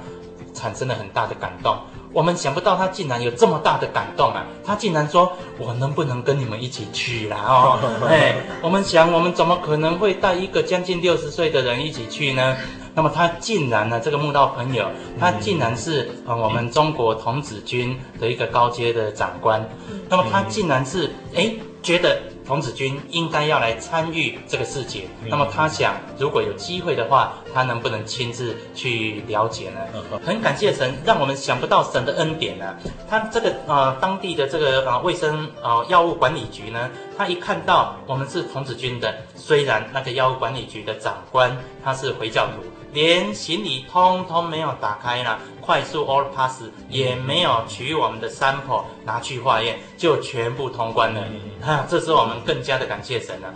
[0.53, 1.77] 产生了很大的感动。
[2.11, 4.45] 我们想不到他竟然有这么大的感动啊！
[4.63, 12.55] 他竟然说：“我能不能跟你们一起去啦？”哦， 哎，我们想，我们怎么可能会带一个将近六十岁的人一起去呢？
[12.95, 14.89] 那么他竟然呢，这个慕道朋友，
[15.19, 19.69] 他竟然是呃我们中国童子军的一个高阶的长官。
[20.09, 22.19] 那么他竟然是哎觉得。
[22.45, 29.79] 童子军应该要来参与这个事情，那么他想，如果有机会的话，他能不能亲自去了解呢？
[30.23, 32.75] 很感谢神，让我们想不到神的恩典呢。
[33.09, 42.61] 他这个呃当地的这个啊卫生啊药物管理局呢，他一看到我们是童子军的，虽然那个药物管理局的长官他是回教徒。
[42.95, 51.21] 连行李通通没有打开呢，快速 all pass 也没有取我们的 sample 拿去化验，就全部通关了。
[51.61, 53.53] 哈、啊，这时候我们更加的感谢神了。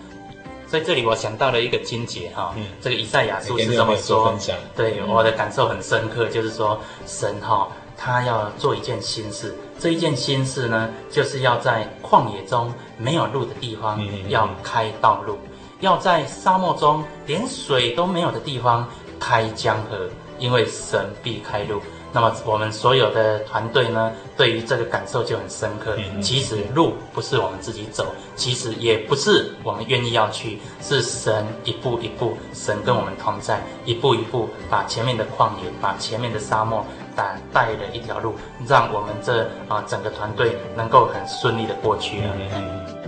[0.67, 4.37] 所以这里我想到了一个经节哈，这个以赛亚书是这么说，
[4.75, 6.77] 对我的感受很深刻，就是说
[7.07, 15.39] 神哈他要做一件新事，这一件新事呢，就是要在旷野中没有路的地方要开道路，
[15.79, 18.87] 要在沙漠中连水都没有的地方。
[19.19, 21.81] 开江河，因为神必开路。
[22.11, 25.95] 那么我们所有的团队呢，对于这个感受就很深刻。
[26.19, 36.83] 其实路不是我们自己走，其实也不是我们愿意要去，是神一步一步，神跟我们同在，一步一步把前面的旷野，把前面的沙漠
[37.15, 38.33] 带带了一条路，
[38.67, 42.98] 让我们这啊整个团队能够很顺利的过去了。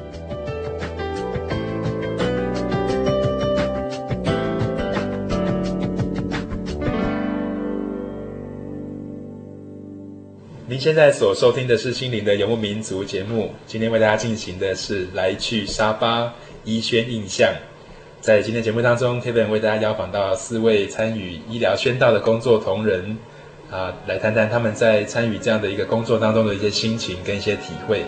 [10.82, 17.54] 现在所收听的是《心灵的游牧民族》节目，今天为大家进行的是来去沙巴医宣印象。
[18.20, 23.16] 在今天节目当中，Kevin 为大家邀访到四位参与医疗宣道的工作同仁，
[23.70, 28.04] 啊，来谈谈他们在参与这样的一个工作当中的一些心情跟一些体会。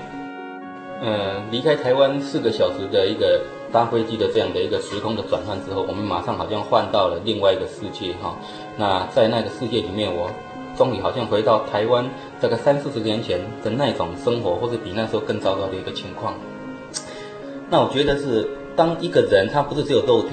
[1.04, 3.40] 嗯，离开台湾四个小时的一个
[3.72, 8.36] 搭飞机的这样的一个时空的转换之后，我们马上好像换到了另外一个世界哈。
[8.78, 10.32] 那在那个世界里面，我。
[10.76, 12.10] 终于好像回到台湾，
[12.42, 16.34] 大概三四十年前的那种生活，或是比那时候更糟糕的一个情况。
[17.70, 20.30] 那我觉得是，当一个人他不是只有肉体，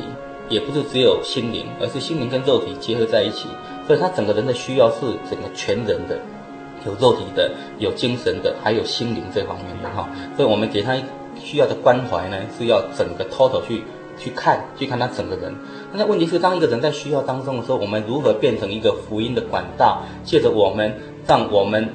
[0.48, 3.48] 也不是只有心灵，而是心灵跟肉体结合在一起，
[3.86, 6.18] 所以他整个人的需要是整个全人的，
[6.86, 10.08] 有肉体的，有精神的，还有心灵这方面的哈。
[10.36, 10.96] 所以我们给他
[11.38, 13.82] 需要的关怀呢，是要整个 total 去。
[14.18, 15.54] 去看，去看他整个人。
[15.92, 20.02] 那问题是，当一个人在需要当中的时候，我们如何变成一个福音的管道？
[20.22, 20.94] 借着我们，
[21.26, 21.88] 让我们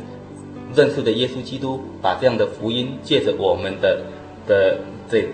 [0.75, 4.01] 认识的耶稣基督，把这样的福音借着我们的
[4.45, 4.77] 的
[5.09, 5.25] 这，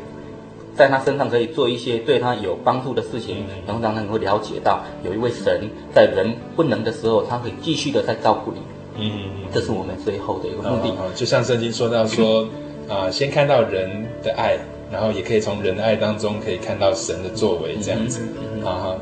[0.76, 8.59] 在他身上可以做一些对他有帮助的事情，然后让他能够了解到，有一位神在人不能的时候，他可以继续的在照顾你。
[8.97, 10.89] 嗯，这是我们最后的一个目的。
[10.89, 12.47] 哦，就像圣经说到说，
[12.88, 14.59] 啊，先看到人的爱。
[14.91, 18.28] 然后也可以从仁爱当中可以看到神的作为，这样子，
[18.64, 18.99] 啊哈。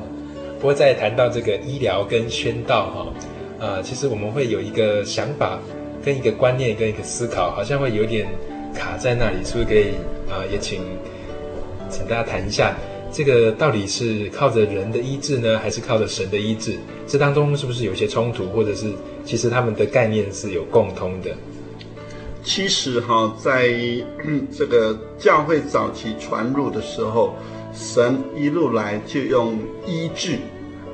[0.60, 3.14] 不过在谈到这个医疗跟宣道
[3.60, 5.58] 哈，啊，其实我们会有一个想法，
[6.04, 8.28] 跟一个观念，跟一个思考，好像会有点
[8.74, 9.94] 卡在那里，是不是可以
[10.30, 10.44] 啊？
[10.52, 10.82] 也请
[11.90, 12.76] 请大家谈一下，
[13.10, 16.78] 这个到底是靠着人的医治呢，还是靠着神的医治？
[17.08, 18.92] 这当中是不是有些冲突，或者是
[19.24, 21.32] 其实他们的概念是有共通的？
[22.44, 23.70] 其实哈，在
[24.52, 27.36] 这个教会早期传入的时候，
[27.74, 30.38] 神一路来就用医治，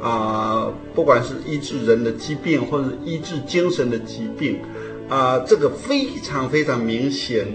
[0.01, 4.59] 啊、不管是医治人的疾病，或者医治精神的疾病，
[5.09, 7.47] 啊、这个非常非常明显。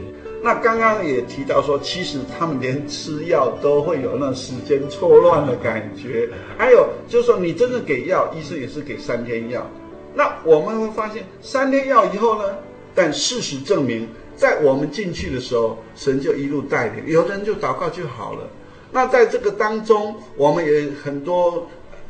[0.42, 6.28] 那刚刚也提到说，其实他们连吃药都会有那时间错乱的感觉。
[6.56, 9.70] 还有就是说，你真正给药，医生也是给三天药。
[10.14, 12.56] 那我们会发现，三天药以后呢？
[12.94, 18.48] 但事实证明，在我们进去的时候，神就一路带领，有的人就祷告就好了。
[18.92, 21.68] 那在这个当中，我们也很多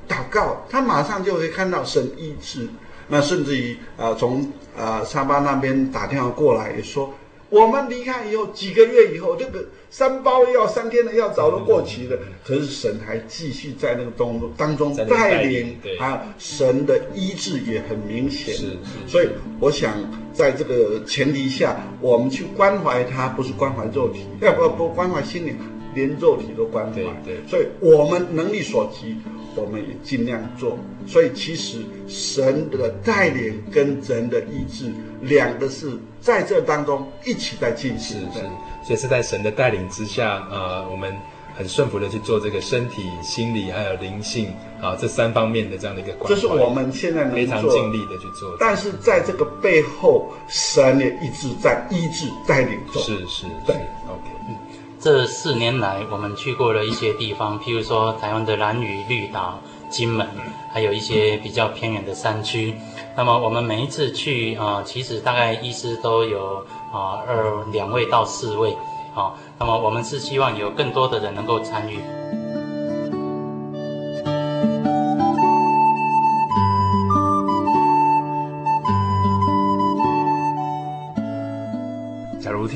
[0.08, 2.68] 祷告，他马上就会看到神医治。
[3.08, 4.40] 那甚至于啊、呃，从
[4.76, 7.12] 啊、呃、沙巴那边打电话过来也说。
[7.48, 12.16] 我们离开以后几个月以后，这个三包药、三天的药早都过期了。
[12.44, 18.54] 可是神还继续在那个当中当中带领啊，神的医治也很明显。
[18.54, 18.78] 是是。
[19.08, 19.28] 所以
[19.58, 19.92] 我想，
[20.32, 25.58] 在这个前提下，我们去关怀他，不是关怀肉体，要 不不关怀心灵，
[25.94, 26.94] 连肉体都关怀。
[26.94, 27.46] 对对。
[27.48, 29.16] 所以我们能力所及，
[29.54, 30.78] 我们也尽量做。
[31.06, 31.78] 所以其实
[32.08, 35.98] 神的带领跟人的意志，两个是。
[36.20, 38.46] 在这当中一起在进行，是是，
[38.84, 41.10] 所以是在神的带领之下，呃，我们
[41.56, 46.34] 很顺服的去做这个身体、心理还有灵性啊这三方面的这样的一个关系。
[46.34, 48.54] 这是我们现在能非常尽力的去做。
[48.60, 53.02] 但是在这个背后，神也一直在医治带领中。
[53.02, 53.74] 是是，对
[54.06, 54.28] ，OK。
[54.46, 54.54] 嗯，
[55.02, 60.28] 这四年来我们去过了一些地方，譬如说台湾的兰屿、绿岛、金门，
[60.70, 62.74] 还有一些比较偏远的山区。
[63.16, 66.58] 那么我们每一次去啊、其实大概医师都有
[66.92, 68.76] 啊、二两位到四位，
[69.14, 71.98] 啊、那么我们是希望有更多的人能够参与。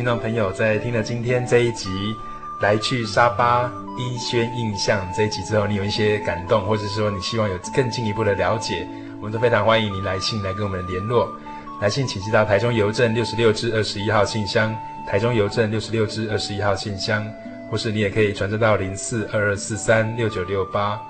[0.04, 2.14] 听众朋友在听了今天这一集
[2.60, 8.86] 来去沙巴医宣印象这一集之后，你有一些感动，或者是说你希望有更进一步的了解。
[9.18, 11.26] 我们都非常欢迎你来信来跟我们联络，
[11.80, 14.76] 来信请寄到台中邮政六十六支二十一号信箱，
[15.08, 17.26] 台中邮政六十六支二十一号信箱，
[17.70, 21.00] 或是你也可以传真到零四二二四三六九六八，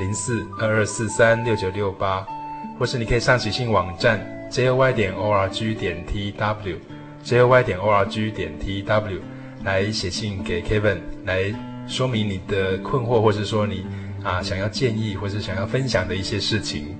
[0.00, 2.26] 零四二二四三六九六八，
[2.80, 4.18] 或是你可以上喜信网站
[4.50, 6.74] jy 点 org 点 tw
[7.24, 9.18] tw，joy 点 org 点 tw
[9.64, 11.52] 来写信给 Kevin，来
[11.86, 13.84] 说明你的困惑，或是说你
[14.22, 16.96] 啊想要建议，或是想要分享的一些事情。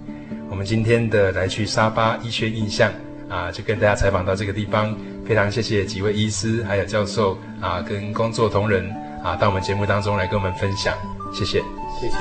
[0.50, 2.92] 我们今天的来去沙巴医学印象
[3.28, 4.96] 啊，就跟大家采访到这个地方。
[5.24, 8.90] 非常谢谢几位医师还有教授啊，跟工作同仁
[9.22, 10.92] 啊，到我们节目当中来跟我们分享。
[11.32, 11.62] 谢谢，
[12.00, 12.16] 谢谢，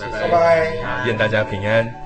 [0.00, 2.05] 拜拜，拜拜，愿大家平安。